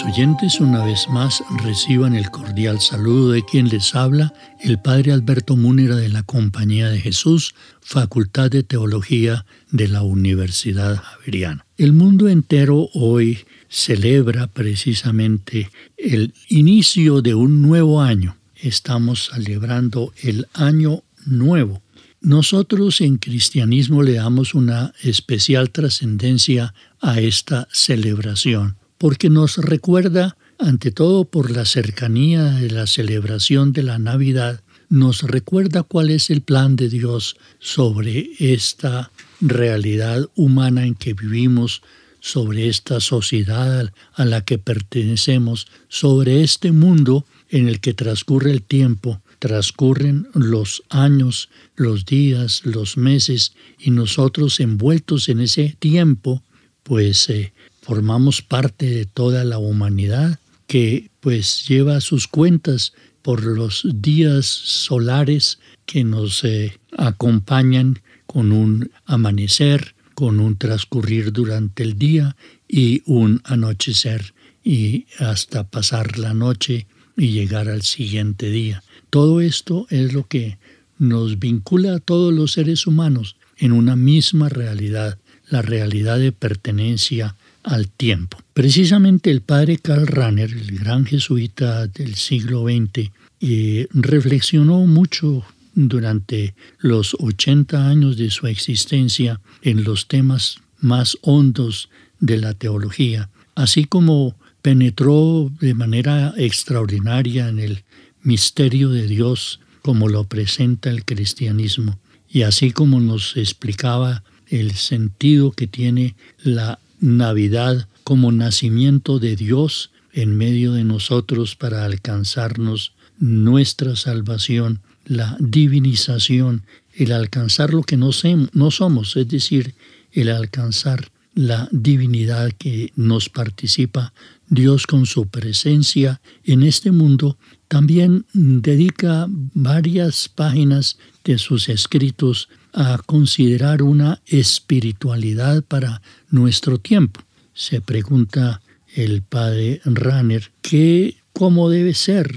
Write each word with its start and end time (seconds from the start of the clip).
Oyentes, 0.00 0.58
una 0.58 0.82
vez 0.82 1.06
más 1.10 1.44
reciban 1.62 2.14
el 2.14 2.30
cordial 2.30 2.80
saludo 2.80 3.32
de 3.32 3.44
quien 3.44 3.68
les 3.68 3.94
habla, 3.94 4.32
el 4.58 4.78
Padre 4.78 5.12
Alberto 5.12 5.54
Múnera 5.54 5.96
de 5.96 6.08
la 6.08 6.22
Compañía 6.22 6.88
de 6.88 6.98
Jesús, 6.98 7.54
Facultad 7.82 8.50
de 8.50 8.62
Teología 8.62 9.44
de 9.70 9.88
la 9.88 10.02
Universidad 10.02 10.96
Javeriana. 10.96 11.66
El 11.76 11.92
mundo 11.92 12.28
entero 12.28 12.88
hoy 12.94 13.40
celebra 13.68 14.46
precisamente 14.46 15.70
el 15.98 16.32
inicio 16.48 17.20
de 17.20 17.34
un 17.34 17.60
nuevo 17.60 18.00
año. 18.00 18.38
Estamos 18.56 19.30
celebrando 19.34 20.14
el 20.22 20.46
año 20.54 21.02
nuevo. 21.26 21.82
Nosotros 22.22 23.02
en 23.02 23.18
cristianismo 23.18 24.02
le 24.02 24.14
damos 24.14 24.54
una 24.54 24.94
especial 25.02 25.70
trascendencia 25.70 26.72
a 27.00 27.20
esta 27.20 27.68
celebración 27.70 28.76
porque 29.02 29.30
nos 29.30 29.56
recuerda, 29.56 30.36
ante 30.60 30.92
todo 30.92 31.24
por 31.24 31.50
la 31.50 31.64
cercanía 31.64 32.52
de 32.52 32.70
la 32.70 32.86
celebración 32.86 33.72
de 33.72 33.82
la 33.82 33.98
Navidad, 33.98 34.60
nos 34.90 35.22
recuerda 35.22 35.82
cuál 35.82 36.10
es 36.10 36.30
el 36.30 36.40
plan 36.40 36.76
de 36.76 36.88
Dios 36.88 37.36
sobre 37.58 38.30
esta 38.38 39.10
realidad 39.40 40.30
humana 40.36 40.86
en 40.86 40.94
que 40.94 41.14
vivimos, 41.14 41.82
sobre 42.20 42.68
esta 42.68 43.00
sociedad 43.00 43.92
a 44.14 44.24
la 44.24 44.44
que 44.44 44.58
pertenecemos, 44.58 45.66
sobre 45.88 46.44
este 46.44 46.70
mundo 46.70 47.26
en 47.48 47.66
el 47.66 47.80
que 47.80 47.94
transcurre 47.94 48.52
el 48.52 48.62
tiempo, 48.62 49.20
transcurren 49.40 50.28
los 50.32 50.84
años, 50.90 51.48
los 51.74 52.04
días, 52.04 52.62
los 52.64 52.96
meses, 52.96 53.54
y 53.80 53.90
nosotros 53.90 54.60
envueltos 54.60 55.28
en 55.28 55.40
ese 55.40 55.74
tiempo, 55.80 56.44
pues 56.84 57.28
eh, 57.30 57.52
formamos 57.82 58.40
parte 58.40 58.86
de 58.86 59.04
toda 59.04 59.44
la 59.44 59.58
humanidad 59.58 60.38
que 60.66 61.10
pues 61.20 61.66
lleva 61.68 62.00
sus 62.00 62.26
cuentas 62.28 62.94
por 63.20 63.44
los 63.44 63.86
días 63.94 64.46
solares 64.46 65.58
que 65.84 66.04
nos 66.04 66.44
eh, 66.44 66.78
acompañan 66.96 68.00
con 68.26 68.52
un 68.52 68.90
amanecer, 69.04 69.94
con 70.14 70.40
un 70.40 70.56
transcurrir 70.56 71.32
durante 71.32 71.82
el 71.82 71.98
día 71.98 72.36
y 72.68 73.02
un 73.04 73.42
anochecer 73.44 74.32
y 74.64 75.06
hasta 75.18 75.64
pasar 75.64 76.18
la 76.18 76.34
noche 76.34 76.86
y 77.16 77.28
llegar 77.28 77.68
al 77.68 77.82
siguiente 77.82 78.48
día. 78.48 78.82
Todo 79.10 79.40
esto 79.40 79.86
es 79.90 80.12
lo 80.12 80.26
que 80.26 80.58
nos 80.98 81.38
vincula 81.38 81.96
a 81.96 82.00
todos 82.00 82.32
los 82.32 82.52
seres 82.52 82.86
humanos 82.86 83.36
en 83.58 83.72
una 83.72 83.96
misma 83.96 84.48
realidad, 84.48 85.18
la 85.48 85.62
realidad 85.62 86.18
de 86.18 86.32
pertenencia 86.32 87.36
al 87.62 87.88
tiempo. 87.88 88.38
Precisamente 88.52 89.30
el 89.30 89.40
padre 89.40 89.78
Karl 89.78 90.06
Rahner, 90.06 90.50
el 90.50 90.78
gran 90.78 91.04
jesuita 91.06 91.86
del 91.86 92.14
siglo 92.14 92.64
XX, 92.64 93.10
eh, 93.40 93.88
reflexionó 93.92 94.86
mucho 94.86 95.44
durante 95.74 96.54
los 96.78 97.16
80 97.18 97.88
años 97.88 98.16
de 98.16 98.30
su 98.30 98.46
existencia 98.46 99.40
en 99.62 99.84
los 99.84 100.06
temas 100.06 100.58
más 100.80 101.16
hondos 101.22 101.88
de 102.20 102.38
la 102.38 102.54
teología, 102.54 103.30
así 103.54 103.84
como 103.84 104.36
penetró 104.60 105.50
de 105.60 105.74
manera 105.74 106.34
extraordinaria 106.36 107.48
en 107.48 107.58
el 107.58 107.84
misterio 108.22 108.90
de 108.90 109.06
Dios 109.06 109.60
como 109.82 110.08
lo 110.08 110.24
presenta 110.24 110.90
el 110.90 111.04
cristianismo, 111.04 111.98
y 112.28 112.42
así 112.42 112.70
como 112.70 113.00
nos 113.00 113.36
explicaba 113.36 114.22
el 114.46 114.72
sentido 114.72 115.50
que 115.52 115.66
tiene 115.66 116.14
la 116.42 116.78
Navidad 117.02 117.88
como 118.04 118.32
nacimiento 118.32 119.18
de 119.18 119.36
Dios 119.36 119.90
en 120.12 120.36
medio 120.36 120.72
de 120.72 120.84
nosotros 120.84 121.56
para 121.56 121.84
alcanzarnos 121.84 122.92
nuestra 123.18 123.96
salvación, 123.96 124.80
la 125.04 125.36
divinización, 125.40 126.62
el 126.94 127.12
alcanzar 127.12 127.74
lo 127.74 127.82
que 127.82 127.96
no, 127.96 128.12
somos, 128.12 129.16
es 129.16 129.28
decir, 129.28 129.74
el 130.12 130.30
alcanzar 130.30 131.10
la 131.34 131.68
divinidad 131.72 132.52
que 132.52 132.92
nos 132.94 133.28
participa 133.28 134.12
Dios 134.48 134.86
con 134.86 135.06
su 135.06 135.26
presencia 135.26 136.20
en 136.44 136.62
este 136.62 136.92
mundo, 136.92 137.36
también 137.68 138.26
dedica 138.32 139.26
varias 139.28 140.28
páginas 140.28 140.98
de 141.24 141.38
sus 141.38 141.68
escritos 141.68 142.48
a 142.72 142.98
considerar 143.04 143.82
una 143.82 144.20
espiritualidad 144.26 145.62
para 145.62 146.02
nuestro 146.30 146.78
tiempo. 146.78 147.20
Se 147.54 147.80
pregunta 147.80 148.62
el 148.94 149.22
padre 149.22 149.80
Ranner 149.84 150.52
que 150.62 151.16
cómo 151.32 151.68
debe 151.68 151.94
ser 151.94 152.34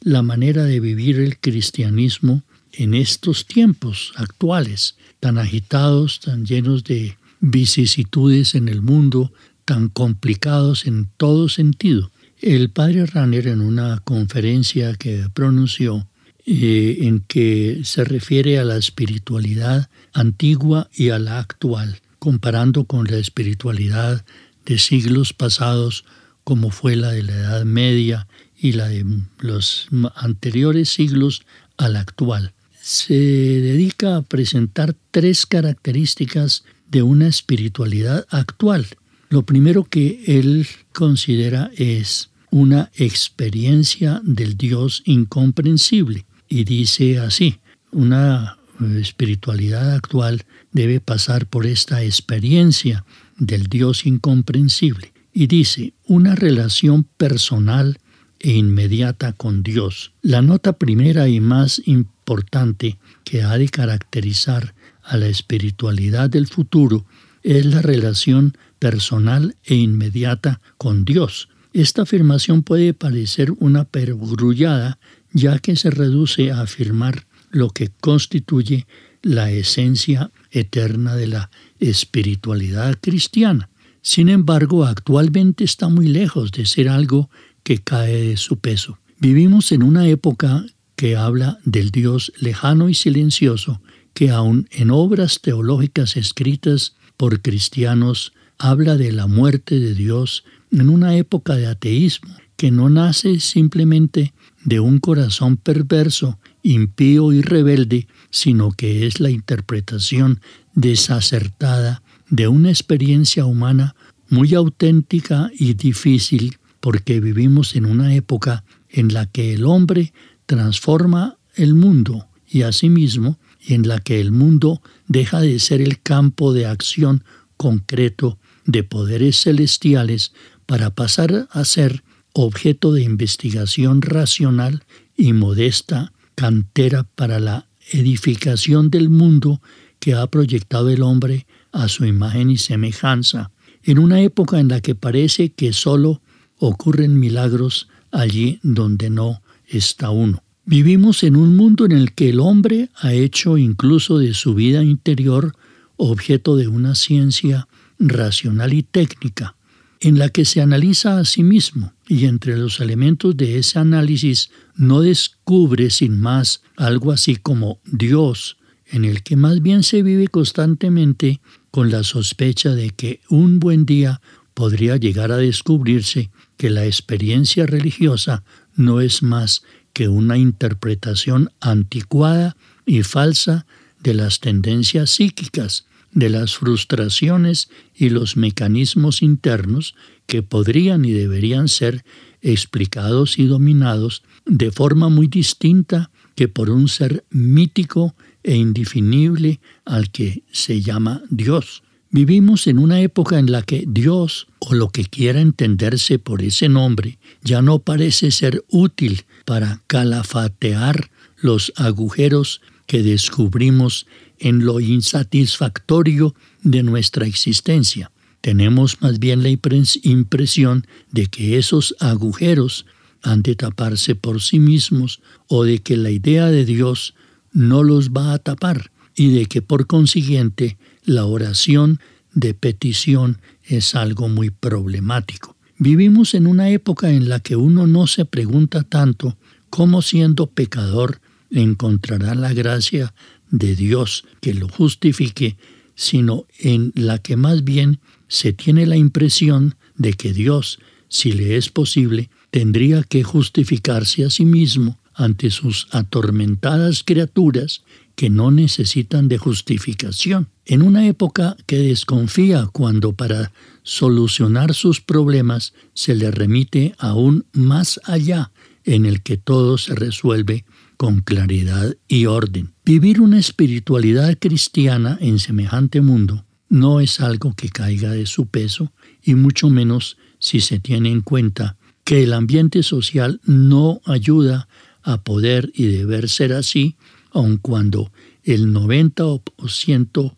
la 0.00 0.22
manera 0.22 0.64
de 0.64 0.80
vivir 0.80 1.18
el 1.18 1.38
cristianismo 1.38 2.42
en 2.72 2.94
estos 2.94 3.46
tiempos 3.46 4.12
actuales, 4.16 4.96
tan 5.20 5.38
agitados, 5.38 6.20
tan 6.20 6.44
llenos 6.44 6.84
de 6.84 7.16
vicisitudes 7.40 8.54
en 8.54 8.68
el 8.68 8.82
mundo, 8.82 9.32
tan 9.64 9.88
complicados 9.88 10.86
en 10.86 11.08
todo 11.16 11.48
sentido. 11.48 12.10
El 12.40 12.70
padre 12.70 13.06
Ranner 13.06 13.48
en 13.48 13.60
una 13.60 14.00
conferencia 14.00 14.94
que 14.94 15.26
pronunció 15.32 16.06
eh, 16.48 16.98
en 17.00 17.24
que 17.26 17.80
se 17.82 18.04
refiere 18.04 18.60
a 18.60 18.64
la 18.64 18.76
espiritualidad 18.76 19.90
antigua 20.12 20.88
y 20.94 21.08
a 21.08 21.18
la 21.18 21.40
actual, 21.40 22.00
comparando 22.20 22.84
con 22.84 23.08
la 23.08 23.18
espiritualidad 23.18 24.24
de 24.64 24.78
siglos 24.78 25.32
pasados 25.32 26.04
como 26.44 26.70
fue 26.70 26.94
la 26.94 27.10
de 27.10 27.24
la 27.24 27.32
Edad 27.32 27.64
Media 27.64 28.28
y 28.56 28.72
la 28.72 28.86
de 28.86 29.04
los 29.40 29.88
anteriores 30.14 30.88
siglos 30.88 31.42
a 31.78 31.88
la 31.88 31.98
actual. 31.98 32.52
Se 32.80 33.14
dedica 33.14 34.14
a 34.14 34.22
presentar 34.22 34.94
tres 35.10 35.46
características 35.46 36.62
de 36.88 37.02
una 37.02 37.26
espiritualidad 37.26 38.24
actual. 38.30 38.86
Lo 39.30 39.42
primero 39.42 39.82
que 39.82 40.22
él 40.28 40.68
considera 40.92 41.72
es 41.76 42.30
una 42.52 42.92
experiencia 42.94 44.20
del 44.22 44.56
Dios 44.56 45.02
incomprensible 45.06 46.24
y 46.48 46.64
dice 46.64 47.18
así, 47.18 47.58
una 47.92 48.58
espiritualidad 48.98 49.94
actual 49.94 50.44
debe 50.72 51.00
pasar 51.00 51.46
por 51.46 51.66
esta 51.66 52.02
experiencia 52.02 53.04
del 53.38 53.64
Dios 53.64 54.06
incomprensible 54.06 55.12
y 55.32 55.46
dice 55.46 55.94
una 56.04 56.34
relación 56.34 57.04
personal 57.04 57.98
e 58.38 58.52
inmediata 58.52 59.32
con 59.32 59.62
Dios. 59.62 60.12
La 60.22 60.42
nota 60.42 60.74
primera 60.74 61.28
y 61.28 61.40
más 61.40 61.80
importante 61.86 62.98
que 63.24 63.42
ha 63.42 63.56
de 63.56 63.68
caracterizar 63.68 64.74
a 65.02 65.16
la 65.16 65.26
espiritualidad 65.26 66.28
del 66.28 66.46
futuro 66.46 67.06
es 67.42 67.64
la 67.66 67.80
relación 67.80 68.56
personal 68.78 69.56
e 69.64 69.76
inmediata 69.76 70.60
con 70.76 71.04
Dios. 71.04 71.48
Esta 71.72 72.02
afirmación 72.02 72.62
puede 72.62 72.94
parecer 72.94 73.52
una 73.58 73.84
pergrullada, 73.84 74.98
ya 75.36 75.58
que 75.58 75.76
se 75.76 75.90
reduce 75.90 76.50
a 76.50 76.62
afirmar 76.62 77.26
lo 77.50 77.68
que 77.68 77.90
constituye 78.00 78.86
la 79.20 79.50
esencia 79.50 80.30
eterna 80.50 81.14
de 81.14 81.26
la 81.26 81.50
espiritualidad 81.78 82.98
cristiana. 83.00 83.68
Sin 84.00 84.30
embargo, 84.30 84.86
actualmente 84.86 85.64
está 85.64 85.88
muy 85.88 86.08
lejos 86.08 86.52
de 86.52 86.64
ser 86.64 86.88
algo 86.88 87.28
que 87.62 87.78
cae 87.78 88.28
de 88.28 88.36
su 88.38 88.58
peso. 88.58 88.98
Vivimos 89.18 89.72
en 89.72 89.82
una 89.82 90.08
época 90.08 90.64
que 90.94 91.16
habla 91.16 91.58
del 91.64 91.90
Dios 91.90 92.32
lejano 92.40 92.88
y 92.88 92.94
silencioso, 92.94 93.82
que 94.14 94.30
aun 94.30 94.68
en 94.70 94.90
obras 94.90 95.42
teológicas 95.42 96.16
escritas 96.16 96.96
por 97.18 97.42
cristianos 97.42 98.32
habla 98.58 98.96
de 98.96 99.12
la 99.12 99.26
muerte 99.26 99.80
de 99.80 99.92
Dios 99.92 100.44
en 100.70 100.88
una 100.88 101.14
época 101.14 101.56
de 101.56 101.66
ateísmo 101.66 102.34
que 102.56 102.70
no 102.70 102.88
nace 102.88 103.38
simplemente 103.40 104.32
de 104.66 104.80
un 104.80 104.98
corazón 104.98 105.56
perverso, 105.56 106.40
impío 106.64 107.32
y 107.32 107.40
rebelde, 107.40 108.08
sino 108.30 108.72
que 108.72 109.06
es 109.06 109.20
la 109.20 109.30
interpretación 109.30 110.40
desacertada 110.74 112.02
de 112.28 112.48
una 112.48 112.70
experiencia 112.70 113.46
humana 113.46 113.94
muy 114.28 114.54
auténtica 114.54 115.50
y 115.56 115.74
difícil 115.74 116.58
porque 116.80 117.20
vivimos 117.20 117.76
en 117.76 117.86
una 117.86 118.12
época 118.14 118.64
en 118.90 119.14
la 119.14 119.26
que 119.26 119.54
el 119.54 119.64
hombre 119.64 120.12
transforma 120.46 121.38
el 121.54 121.74
mundo 121.74 122.26
y 122.48 122.62
a 122.62 122.72
sí 122.72 122.88
y 122.88 123.74
en 123.74 123.86
la 123.86 124.00
que 124.00 124.20
el 124.20 124.32
mundo 124.32 124.82
deja 125.06 125.40
de 125.40 125.60
ser 125.60 125.80
el 125.80 126.00
campo 126.00 126.52
de 126.52 126.66
acción 126.66 127.22
concreto 127.56 128.38
de 128.64 128.82
poderes 128.82 129.42
celestiales 129.42 130.32
para 130.66 130.90
pasar 130.90 131.46
a 131.52 131.64
ser 131.64 132.02
objeto 132.44 132.92
de 132.92 133.02
investigación 133.02 134.02
racional 134.02 134.84
y 135.16 135.32
modesta 135.32 136.12
cantera 136.34 137.04
para 137.14 137.40
la 137.40 137.66
edificación 137.90 138.90
del 138.90 139.08
mundo 139.08 139.62
que 140.00 140.14
ha 140.14 140.26
proyectado 140.26 140.90
el 140.90 141.02
hombre 141.02 141.46
a 141.72 141.88
su 141.88 142.04
imagen 142.04 142.50
y 142.50 142.58
semejanza, 142.58 143.50
en 143.82 143.98
una 143.98 144.20
época 144.20 144.60
en 144.60 144.68
la 144.68 144.82
que 144.82 144.94
parece 144.94 145.52
que 145.52 145.72
solo 145.72 146.20
ocurren 146.58 147.18
milagros 147.18 147.88
allí 148.12 148.60
donde 148.62 149.08
no 149.08 149.40
está 149.66 150.10
uno. 150.10 150.42
Vivimos 150.66 151.22
en 151.22 151.36
un 151.36 151.56
mundo 151.56 151.86
en 151.86 151.92
el 151.92 152.12
que 152.12 152.28
el 152.28 152.40
hombre 152.40 152.90
ha 152.96 153.14
hecho 153.14 153.56
incluso 153.56 154.18
de 154.18 154.34
su 154.34 154.54
vida 154.54 154.82
interior 154.82 155.54
objeto 155.96 156.56
de 156.56 156.68
una 156.68 156.94
ciencia 156.94 157.68
racional 157.98 158.74
y 158.74 158.82
técnica, 158.82 159.56
en 160.00 160.18
la 160.18 160.28
que 160.28 160.44
se 160.44 160.60
analiza 160.60 161.18
a 161.18 161.24
sí 161.24 161.42
mismo 161.42 161.92
y 162.06 162.26
entre 162.26 162.56
los 162.56 162.80
elementos 162.80 163.36
de 163.36 163.58
ese 163.58 163.78
análisis 163.78 164.50
no 164.74 165.00
descubre 165.00 165.90
sin 165.90 166.20
más 166.20 166.62
algo 166.76 167.12
así 167.12 167.36
como 167.36 167.80
Dios, 167.84 168.56
en 168.86 169.04
el 169.04 169.22
que 169.22 169.36
más 169.36 169.62
bien 169.62 169.82
se 169.82 170.02
vive 170.02 170.28
constantemente 170.28 171.40
con 171.70 171.90
la 171.90 172.04
sospecha 172.04 172.74
de 172.74 172.90
que 172.90 173.20
un 173.28 173.58
buen 173.58 173.86
día 173.86 174.20
podría 174.54 174.96
llegar 174.96 175.32
a 175.32 175.36
descubrirse 175.36 176.30
que 176.56 176.70
la 176.70 176.86
experiencia 176.86 177.66
religiosa 177.66 178.42
no 178.74 179.00
es 179.00 179.22
más 179.22 179.62
que 179.92 180.08
una 180.08 180.38
interpretación 180.38 181.50
anticuada 181.60 182.56
y 182.84 183.02
falsa 183.02 183.66
de 184.02 184.14
las 184.14 184.40
tendencias 184.40 185.10
psíquicas 185.10 185.86
de 186.16 186.30
las 186.30 186.56
frustraciones 186.56 187.68
y 187.94 188.08
los 188.08 188.38
mecanismos 188.38 189.20
internos 189.20 189.94
que 190.26 190.42
podrían 190.42 191.04
y 191.04 191.12
deberían 191.12 191.68
ser 191.68 192.04
explicados 192.40 193.38
y 193.38 193.44
dominados 193.44 194.22
de 194.46 194.70
forma 194.70 195.10
muy 195.10 195.26
distinta 195.26 196.10
que 196.34 196.48
por 196.48 196.70
un 196.70 196.88
ser 196.88 197.26
mítico 197.30 198.14
e 198.42 198.56
indefinible 198.56 199.60
al 199.84 200.10
que 200.10 200.42
se 200.52 200.80
llama 200.80 201.22
Dios. 201.28 201.82
Vivimos 202.10 202.66
en 202.66 202.78
una 202.78 203.00
época 203.02 203.38
en 203.38 203.52
la 203.52 203.60
que 203.60 203.84
Dios, 203.86 204.46
o 204.58 204.74
lo 204.74 204.88
que 204.88 205.04
quiera 205.04 205.42
entenderse 205.42 206.18
por 206.18 206.40
ese 206.40 206.70
nombre, 206.70 207.18
ya 207.42 207.60
no 207.60 207.80
parece 207.80 208.30
ser 208.30 208.64
útil 208.68 209.24
para 209.44 209.82
calafatear 209.86 211.10
los 211.36 211.74
agujeros 211.76 212.62
que 212.86 213.02
descubrimos 213.02 214.06
en 214.38 214.64
lo 214.64 214.80
insatisfactorio 214.80 216.34
de 216.62 216.82
nuestra 216.82 217.26
existencia. 217.26 218.10
Tenemos 218.40 219.00
más 219.02 219.18
bien 219.18 219.42
la 219.42 219.48
impresión 219.48 220.86
de 221.10 221.26
que 221.26 221.58
esos 221.58 221.96
agujeros 222.00 222.86
han 223.22 223.42
de 223.42 223.56
taparse 223.56 224.14
por 224.14 224.40
sí 224.40 224.60
mismos 224.60 225.20
o 225.48 225.64
de 225.64 225.80
que 225.80 225.96
la 225.96 226.10
idea 226.10 226.46
de 226.46 226.64
Dios 226.64 227.14
no 227.52 227.82
los 227.82 228.10
va 228.10 228.32
a 228.32 228.38
tapar 228.38 228.90
y 229.16 229.30
de 229.30 229.46
que 229.46 229.62
por 229.62 229.86
consiguiente 229.86 230.76
la 231.04 231.24
oración 231.24 231.98
de 232.34 232.54
petición 232.54 233.40
es 233.64 233.94
algo 233.94 234.28
muy 234.28 234.50
problemático. 234.50 235.56
Vivimos 235.78 236.34
en 236.34 236.46
una 236.46 236.70
época 236.70 237.10
en 237.10 237.28
la 237.28 237.40
que 237.40 237.56
uno 237.56 237.86
no 237.86 238.06
se 238.06 238.24
pregunta 238.24 238.82
tanto 238.82 239.36
cómo 239.70 240.02
siendo 240.02 240.46
pecador 240.46 241.20
encontrará 241.50 242.34
la 242.34 242.52
gracia 242.52 243.14
de 243.50 243.76
Dios 243.76 244.24
que 244.40 244.54
lo 244.54 244.68
justifique, 244.68 245.56
sino 245.94 246.46
en 246.58 246.92
la 246.94 247.18
que 247.18 247.36
más 247.36 247.64
bien 247.64 248.00
se 248.28 248.52
tiene 248.52 248.86
la 248.86 248.96
impresión 248.96 249.76
de 249.96 250.12
que 250.12 250.32
Dios, 250.32 250.78
si 251.08 251.32
le 251.32 251.56
es 251.56 251.70
posible, 251.70 252.30
tendría 252.50 253.02
que 253.02 253.22
justificarse 253.22 254.24
a 254.24 254.30
sí 254.30 254.44
mismo 254.44 254.98
ante 255.14 255.50
sus 255.50 255.88
atormentadas 255.92 257.02
criaturas 257.02 257.82
que 258.14 258.30
no 258.30 258.50
necesitan 258.50 259.28
de 259.28 259.38
justificación. 259.38 260.48
En 260.64 260.82
una 260.82 261.06
época 261.06 261.56
que 261.66 261.78
desconfía 261.78 262.68
cuando 262.72 263.12
para 263.12 263.52
solucionar 263.82 264.74
sus 264.74 265.00
problemas 265.00 265.74
se 265.94 266.14
le 266.14 266.30
remite 266.30 266.94
aún 266.98 267.46
más 267.52 268.00
allá 268.04 268.50
en 268.84 269.06
el 269.06 269.22
que 269.22 269.36
todo 269.36 269.78
se 269.78 269.94
resuelve 269.94 270.64
con 270.96 271.20
claridad 271.20 271.96
y 272.08 272.26
orden. 272.26 272.72
Vivir 272.84 273.20
una 273.20 273.38
espiritualidad 273.38 274.36
cristiana 274.38 275.18
en 275.20 275.38
semejante 275.38 276.00
mundo 276.00 276.44
no 276.68 277.00
es 277.00 277.20
algo 277.20 277.54
que 277.54 277.68
caiga 277.68 278.10
de 278.10 278.26
su 278.26 278.46
peso 278.46 278.92
y 279.22 279.34
mucho 279.34 279.70
menos 279.70 280.16
si 280.38 280.60
se 280.60 280.78
tiene 280.80 281.10
en 281.10 281.20
cuenta 281.20 281.76
que 282.04 282.22
el 282.22 282.32
ambiente 282.32 282.82
social 282.82 283.40
no 283.44 284.00
ayuda 284.04 284.68
a 285.02 285.22
poder 285.22 285.70
y 285.74 285.86
deber 285.86 286.28
ser 286.28 286.52
así, 286.52 286.96
aun 287.30 287.58
cuando 287.58 288.10
el 288.42 288.72
90% 288.72 290.36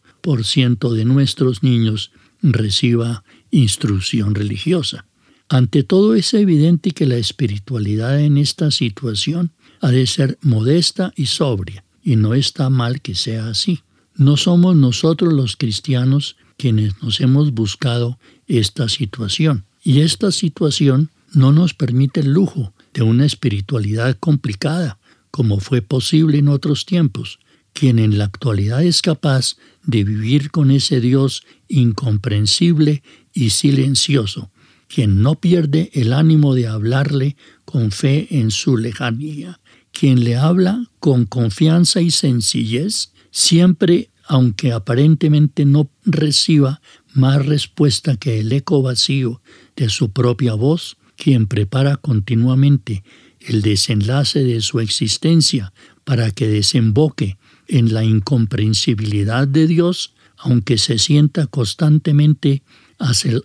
de 0.94 1.04
nuestros 1.04 1.62
niños 1.62 2.11
reciba 2.42 3.25
instrucción 3.50 4.35
religiosa. 4.35 5.06
Ante 5.49 5.83
todo 5.83 6.14
es 6.14 6.35
evidente 6.35 6.90
que 6.90 7.06
la 7.06 7.16
espiritualidad 7.16 8.21
en 8.21 8.37
esta 8.37 8.71
situación 8.71 9.52
ha 9.80 9.90
de 9.90 10.06
ser 10.06 10.38
modesta 10.42 11.12
y 11.16 11.26
sobria, 11.26 11.85
y 12.02 12.16
no 12.16 12.35
está 12.35 12.70
mal 12.70 13.00
que 13.00 13.14
sea 13.14 13.49
así. 13.49 13.82
No 14.14 14.37
somos 14.37 14.75
nosotros 14.76 15.32
los 15.32 15.56
cristianos 15.56 16.37
quienes 16.56 17.00
nos 17.02 17.20
hemos 17.20 17.52
buscado 17.52 18.18
esta 18.47 18.88
situación, 18.88 19.64
y 19.82 20.00
esta 20.00 20.32
situación 20.32 21.11
no 21.32 21.52
nos 21.52 21.75
permite 21.75 22.20
el 22.20 22.32
lujo 22.32 22.73
de 22.94 23.02
una 23.02 23.25
espiritualidad 23.25 24.16
complicada, 24.18 24.99
como 25.30 25.61
fue 25.61 25.82
posible 25.82 26.38
en 26.38 26.49
otros 26.49 26.85
tiempos, 26.85 27.38
quien 27.73 27.99
en 27.99 28.18
la 28.18 28.25
actualidad 28.25 28.82
es 28.82 29.02
capaz 29.02 29.56
de 29.85 30.02
vivir 30.02 30.50
con 30.50 30.70
ese 30.70 31.00
Dios 31.00 31.44
incomprensible 31.68 33.02
y 33.32 33.50
silencioso, 33.50 34.50
quien 34.88 35.23
no 35.23 35.37
pierde 35.37 35.90
el 35.92 36.12
ánimo 36.12 36.54
de 36.54 36.66
hablarle 36.66 37.37
con 37.64 37.90
fe 37.92 38.26
en 38.30 38.50
su 38.50 38.76
lejanía, 38.76 39.61
quien 39.92 40.25
le 40.25 40.37
habla 40.37 40.87
con 40.99 41.26
confianza 41.26 42.00
y 42.00 42.11
sencillez, 42.11 43.12
siempre 43.30 44.11
aunque 44.28 44.73
aparentemente 44.73 45.64
no 45.64 45.90
reciba 46.04 46.83
más 47.14 47.47
respuesta 47.47 48.16
que 48.16 48.40
el 48.40 48.52
eco 48.52 48.83
vacío 48.83 49.40
de 49.75 49.88
su 49.88 50.11
propia 50.11 50.54
voz, 50.54 50.99
quien 51.16 51.47
prepara 51.47 51.97
continuamente 51.97 53.02
el 53.40 53.62
desenlace 53.62 54.45
de 54.45 54.61
su 54.61 54.80
existencia 54.80 55.73
para 56.04 56.30
que 56.30 56.47
desemboque 56.47 57.38
en 57.66 57.95
la 57.95 58.04
incomprensibilidad 58.04 59.49
de 59.49 59.66
Dios, 59.66 60.14
aunque 60.37 60.78
se 60.78 60.99
sienta 60.99 61.47
constantemente 61.47 62.62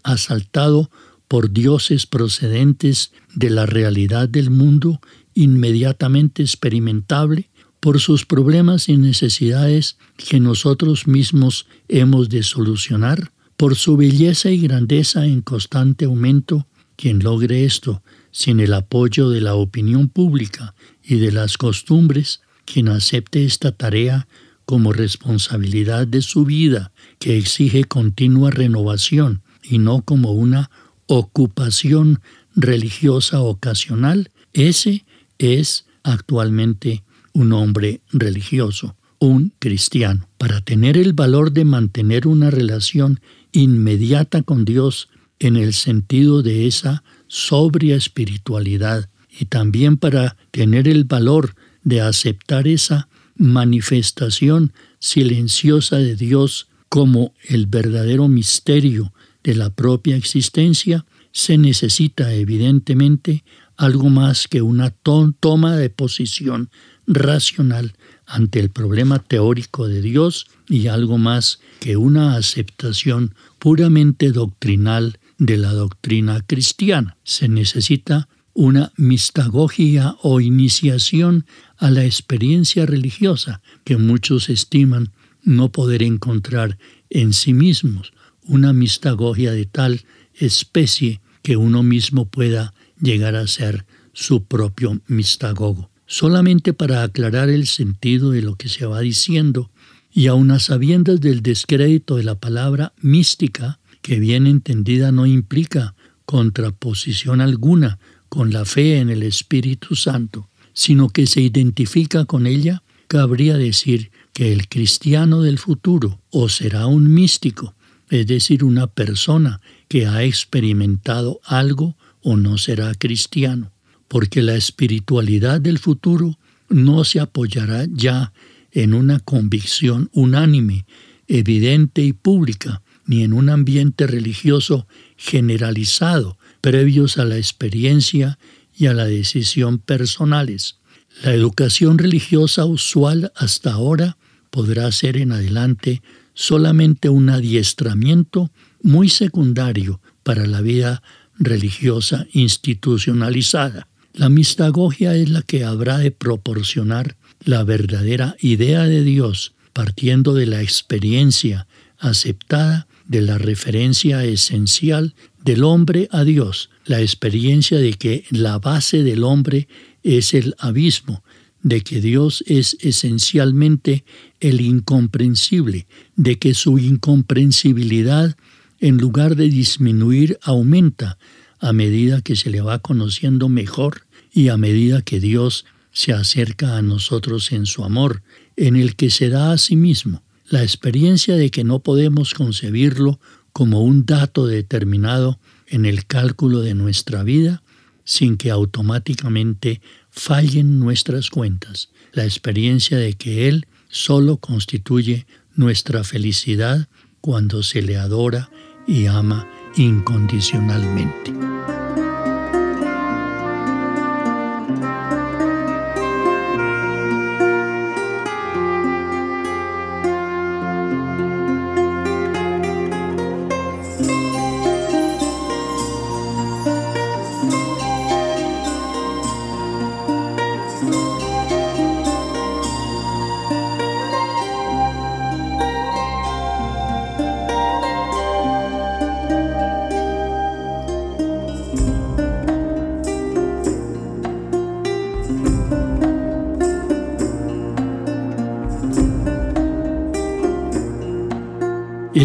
asaltado 0.03 0.91
por 1.27 1.51
dioses 1.51 2.05
procedentes 2.05 3.11
de 3.33 3.49
la 3.49 3.65
realidad 3.65 4.29
del 4.29 4.49
mundo 4.49 5.01
inmediatamente 5.33 6.43
experimentable 6.43 7.49
por 7.79 7.99
sus 7.99 8.25
problemas 8.25 8.87
y 8.87 8.97
necesidades 8.97 9.97
que 10.15 10.39
nosotros 10.39 11.07
mismos 11.07 11.67
hemos 11.89 12.29
de 12.29 12.43
solucionar, 12.43 13.31
por 13.57 13.75
su 13.75 13.97
belleza 13.97 14.49
y 14.51 14.59
grandeza 14.59 15.25
en 15.25 15.41
constante 15.41 16.05
aumento, 16.05 16.65
Quien 16.95 17.19
logre 17.19 17.65
esto 17.65 18.03
sin 18.31 18.59
el 18.59 18.73
apoyo 18.73 19.29
de 19.29 19.41
la 19.41 19.55
opinión 19.55 20.09
pública 20.09 20.75
y 21.03 21.15
de 21.15 21.31
las 21.31 21.57
costumbres, 21.57 22.41
quien 22.65 22.87
acepte 22.87 23.43
esta 23.43 23.71
tarea 23.71 24.27
como 24.65 24.93
responsabilidad 24.93 26.07
de 26.07 26.21
su 26.21 26.45
vida, 26.45 26.91
que 27.19 27.37
exige 27.37 27.83
continua 27.83 28.51
renovación 28.51 29.41
y 29.61 29.79
no 29.79 30.03
como 30.03 30.31
una 30.31 30.69
ocupación 31.07 32.21
religiosa 32.55 33.41
ocasional, 33.41 34.29
ese 34.53 35.05
es 35.37 35.85
actualmente 36.03 37.03
un 37.33 37.53
hombre 37.53 38.01
religioso, 38.11 38.95
un 39.19 39.53
cristiano. 39.59 40.27
Para 40.37 40.61
tener 40.61 40.97
el 40.97 41.13
valor 41.13 41.51
de 41.51 41.65
mantener 41.65 42.27
una 42.27 42.51
relación 42.51 43.19
inmediata 43.51 44.43
con 44.43 44.65
Dios 44.65 45.09
en 45.39 45.57
el 45.57 45.73
sentido 45.73 46.41
de 46.41 46.67
esa 46.67 47.03
sobria 47.27 47.95
espiritualidad 47.95 49.09
y 49.29 49.45
también 49.45 49.97
para 49.97 50.37
tener 50.51 50.87
el 50.87 51.05
valor 51.05 51.55
de 51.83 52.01
aceptar 52.01 52.67
esa 52.67 53.07
manifestación 53.35 54.73
silenciosa 54.99 55.97
de 55.97 56.15
Dios 56.15 56.67
como 56.89 57.33
el 57.47 57.65
verdadero 57.65 58.27
misterio 58.27 59.11
de 59.43 59.55
la 59.55 59.69
propia 59.69 60.15
existencia, 60.15 61.05
se 61.31 61.57
necesita 61.57 62.33
evidentemente 62.33 63.43
algo 63.75 64.09
más 64.09 64.47
que 64.47 64.61
una 64.61 64.91
toma 64.91 65.75
de 65.75 65.89
posición 65.89 66.69
racional 67.07 67.93
ante 68.25 68.59
el 68.59 68.69
problema 68.69 69.19
teórico 69.19 69.87
de 69.87 70.01
Dios 70.01 70.47
y 70.69 70.87
algo 70.87 71.17
más 71.17 71.59
que 71.79 71.97
una 71.97 72.35
aceptación 72.35 73.35
puramente 73.59 74.31
doctrinal 74.31 75.19
de 75.37 75.57
la 75.57 75.73
doctrina 75.73 76.41
cristiana. 76.41 77.17
Se 77.23 77.49
necesita 77.49 78.29
una 78.53 78.93
mistagogia 78.95 80.15
o 80.21 80.39
iniciación 80.39 81.45
a 81.77 81.89
la 81.89 82.05
experiencia 82.05 82.85
religiosa 82.85 83.61
que 83.83 83.97
muchos 83.97 84.49
estiman 84.49 85.11
no 85.41 85.71
poder 85.71 86.03
encontrar 86.03 86.77
en 87.09 87.33
sí 87.33 87.53
mismos, 87.53 88.13
una 88.45 88.73
mistagogia 88.73 89.51
de 89.51 89.65
tal 89.65 90.01
especie 90.33 91.21
que 91.41 91.57
uno 91.57 91.83
mismo 91.83 92.25
pueda 92.25 92.73
llegar 92.99 93.35
a 93.35 93.47
ser 93.47 93.85
su 94.13 94.45
propio 94.45 95.01
mistagogo. 95.07 95.89
Solamente 96.05 96.73
para 96.73 97.03
aclarar 97.03 97.49
el 97.49 97.67
sentido 97.67 98.31
de 98.31 98.41
lo 98.41 98.55
que 98.55 98.69
se 98.69 98.85
va 98.85 98.99
diciendo, 99.01 99.71
y 100.11 100.27
aun 100.27 100.51
a 100.51 100.59
sabiendas 100.59 101.19
del 101.21 101.41
descrédito 101.41 102.17
de 102.17 102.23
la 102.23 102.35
palabra 102.35 102.93
mística, 103.01 103.79
que 104.01 104.19
bien 104.19 104.45
entendida 104.45 105.11
no 105.11 105.25
implica 105.25 105.95
contraposición 106.25 107.41
alguna 107.41 107.99
con 108.29 108.53
la 108.53 108.65
fe 108.65 108.99
en 108.99 109.09
el 109.09 109.23
Espíritu 109.23 109.95
Santo, 109.95 110.49
sino 110.73 111.09
que 111.09 111.25
se 111.25 111.41
identifica 111.41 112.25
con 112.25 112.47
ella, 112.47 112.83
cabría 113.07 113.57
decir 113.57 114.11
que 114.33 114.51
el 114.51 114.67
cristiano 114.67 115.41
del 115.41 115.57
futuro 115.57 116.19
o 116.31 116.49
será 116.49 116.87
un 116.87 117.13
místico, 117.13 117.75
es 118.13 118.27
decir, 118.27 118.63
una 118.63 118.85
persona 118.85 119.59
que 119.87 120.05
ha 120.05 120.23
experimentado 120.23 121.39
algo 121.43 121.97
o 122.21 122.37
no 122.37 122.59
será 122.59 122.93
cristiano, 122.93 123.71
porque 124.07 124.43
la 124.43 124.53
espiritualidad 124.53 125.59
del 125.59 125.79
futuro 125.79 126.37
no 126.69 127.05
se 127.05 127.19
apoyará 127.19 127.87
ya 127.91 128.31
en 128.71 128.93
una 128.93 129.19
convicción 129.19 130.11
unánime, 130.13 130.85
evidente 131.27 132.03
y 132.03 132.13
pública, 132.13 132.83
ni 133.07 133.23
en 133.23 133.33
un 133.33 133.49
ambiente 133.49 134.05
religioso 134.05 134.87
generalizado 135.17 136.37
previos 136.61 137.17
a 137.17 137.25
la 137.25 137.37
experiencia 137.37 138.37
y 138.77 138.85
a 138.85 138.93
la 138.93 139.05
decisión 139.05 139.79
personales. 139.79 140.77
La 141.23 141.33
educación 141.33 141.97
religiosa 141.97 142.65
usual 142.65 143.31
hasta 143.35 143.73
ahora 143.73 144.17
podrá 144.51 144.91
ser 144.91 145.17
en 145.17 145.31
adelante 145.31 146.03
solamente 146.33 147.09
un 147.09 147.29
adiestramiento 147.29 148.51
muy 148.81 149.09
secundario 149.09 150.01
para 150.23 150.45
la 150.45 150.61
vida 150.61 151.01
religiosa 151.37 152.27
institucionalizada. 152.33 153.87
La 154.13 154.29
mistagogia 154.29 155.15
es 155.15 155.29
la 155.29 155.41
que 155.41 155.63
habrá 155.63 155.97
de 155.97 156.11
proporcionar 156.11 157.15
la 157.43 157.63
verdadera 157.63 158.35
idea 158.39 158.83
de 158.83 159.03
Dios 159.03 159.53
partiendo 159.73 160.33
de 160.33 160.45
la 160.45 160.61
experiencia 160.61 161.67
aceptada 161.97 162.87
de 163.05 163.21
la 163.21 163.37
referencia 163.37 164.23
esencial 164.23 165.15
del 165.43 165.63
hombre 165.63 166.07
a 166.11 166.23
Dios, 166.23 166.69
la 166.85 167.01
experiencia 167.01 167.77
de 167.77 167.93
que 167.93 168.23
la 168.29 168.59
base 168.59 169.03
del 169.03 169.23
hombre 169.23 169.67
es 170.03 170.33
el 170.33 170.55
abismo, 170.59 171.23
de 171.63 171.81
que 171.81 172.01
Dios 172.01 172.43
es 172.45 172.77
esencialmente 172.81 174.03
el 174.39 174.61
incomprensible, 174.61 175.87
de 176.15 176.37
que 176.37 176.53
su 176.53 176.77
incomprensibilidad 176.77 178.35
en 178.79 178.97
lugar 178.97 179.35
de 179.35 179.49
disminuir 179.49 180.37
aumenta 180.43 181.17
a 181.59 181.71
medida 181.71 182.21
que 182.21 182.35
se 182.35 182.49
le 182.49 182.61
va 182.61 182.79
conociendo 182.79 183.47
mejor 183.47 184.05
y 184.31 184.49
a 184.49 184.57
medida 184.57 185.01
que 185.01 185.21
Dios 185.21 185.65
se 185.91 186.11
acerca 186.11 186.77
a 186.77 186.81
nosotros 186.81 187.51
en 187.53 187.65
su 187.65 187.85
amor, 187.85 188.21
en 188.57 188.75
el 188.75 188.95
que 188.95 189.09
se 189.09 189.29
da 189.29 189.53
a 189.53 189.57
sí 189.57 189.77
mismo 189.77 190.21
la 190.49 190.61
experiencia 190.63 191.37
de 191.37 191.49
que 191.49 191.63
no 191.63 191.79
podemos 191.79 192.33
concebirlo 192.33 193.19
como 193.53 193.83
un 193.83 194.05
dato 194.05 194.45
determinado 194.45 195.39
en 195.67 195.85
el 195.85 196.05
cálculo 196.05 196.59
de 196.59 196.73
nuestra 196.73 197.23
vida 197.23 197.63
sin 198.03 198.37
que 198.37 198.51
automáticamente 198.51 199.81
fallen 200.13 200.79
nuestras 200.79 201.29
cuentas, 201.29 201.89
la 202.13 202.23
experiencia 202.23 202.97
de 202.97 203.13
que 203.13 203.47
Él 203.47 203.65
solo 203.89 204.37
constituye 204.37 205.25
nuestra 205.55 206.03
felicidad 206.03 206.87
cuando 207.19 207.63
se 207.63 207.81
le 207.81 207.97
adora 207.97 208.49
y 208.87 209.07
ama 209.07 209.47
incondicionalmente. 209.75 211.33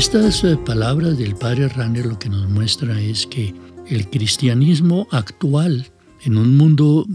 Estas 0.08 0.42
eh, 0.42 0.56
palabras 0.56 1.18
del 1.18 1.34
padre 1.34 1.68
Ranner 1.68 2.06
lo 2.06 2.18
que 2.18 2.30
nos 2.30 2.48
muestra 2.48 2.98
es 2.98 3.26
que 3.26 3.54
el 3.88 4.08
cristianismo 4.08 5.06
actual, 5.10 5.90
en 6.22 6.38
un 6.38 6.56
mundo 6.56 7.06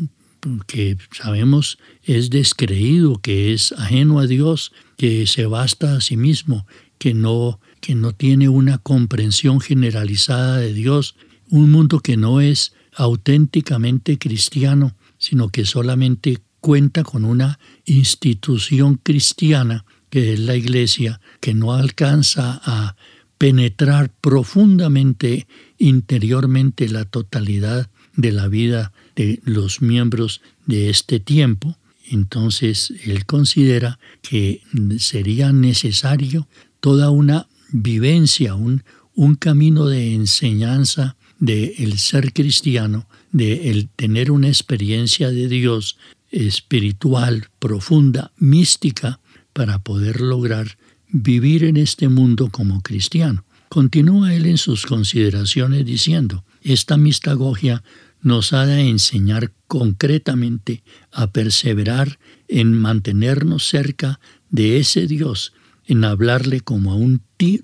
que 0.67 0.95
sabemos 1.11 1.79
es 2.03 2.29
descreído, 2.29 3.19
que 3.19 3.51
es 3.51 3.71
ajeno 3.71 4.19
a 4.19 4.27
Dios, 4.27 4.73
que 4.95 5.25
se 5.25 5.47
basta 5.47 5.95
a 5.95 6.01
sí 6.01 6.17
mismo, 6.17 6.67
que 6.99 7.15
no, 7.15 7.59
que 7.81 7.95
no 7.95 8.13
tiene 8.13 8.47
una 8.47 8.77
comprensión 8.77 9.59
generalizada 9.59 10.57
de 10.57 10.71
Dios, 10.71 11.15
un 11.49 11.71
mundo 11.71 11.99
que 11.99 12.15
no 12.15 12.41
es 12.41 12.73
auténticamente 12.95 14.19
cristiano, 14.19 14.95
sino 15.17 15.49
que 15.49 15.65
solamente 15.65 16.43
cuenta 16.59 17.01
con 17.01 17.25
una 17.25 17.57
institución 17.85 18.99
cristiana 19.01 19.83
que 20.13 20.33
es 20.33 20.39
la 20.41 20.55
iglesia, 20.55 21.19
que 21.39 21.55
no 21.55 21.73
alcanza 21.73 22.61
a 22.63 22.95
penetrar 23.39 24.11
profundamente 24.21 25.47
interiormente 25.79 26.87
la 26.87 27.05
totalidad 27.05 27.89
de 28.15 28.31
la 28.31 28.47
vida 28.47 28.91
de 29.15 29.41
los 29.43 29.81
miembros 29.81 30.41
de 30.67 30.91
este 30.91 31.19
tiempo, 31.19 31.79
entonces 32.11 32.93
él 33.05 33.25
considera 33.25 33.97
que 34.21 34.61
sería 34.99 35.51
necesario 35.51 36.47
toda 36.79 37.09
una 37.09 37.47
vivencia, 37.71 38.53
un, 38.53 38.83
un 39.15 39.33
camino 39.33 39.87
de 39.87 40.13
enseñanza 40.13 41.15
del 41.39 41.73
el 41.79 41.97
ser 41.97 42.33
cristiano, 42.33 43.07
de 43.31 43.71
el 43.71 43.89
tener 43.89 44.29
una 44.29 44.49
experiencia 44.49 45.31
de 45.31 45.47
Dios 45.47 45.97
espiritual, 46.29 47.47
profunda, 47.57 48.31
mística, 48.37 49.19
para 49.53 49.79
poder 49.79 50.21
lograr 50.21 50.77
vivir 51.09 51.63
en 51.63 51.77
este 51.77 52.09
mundo 52.09 52.49
como 52.49 52.81
cristiano. 52.81 53.45
Continúa 53.69 54.33
él 54.33 54.45
en 54.45 54.57
sus 54.57 54.85
consideraciones 54.85 55.85
diciendo, 55.85 56.43
esta 56.61 56.97
mistagogia 56.97 57.83
nos 58.21 58.53
ha 58.53 58.65
de 58.65 58.81
enseñar 58.81 59.51
concretamente 59.67 60.83
a 61.11 61.31
perseverar 61.31 62.19
en 62.47 62.73
mantenernos 62.73 63.67
cerca 63.67 64.19
de 64.49 64.77
ese 64.77 65.07
Dios, 65.07 65.53
en 65.85 66.03
hablarle 66.03 66.61
como 66.61 66.91
a 66.91 66.95
un 66.95 67.21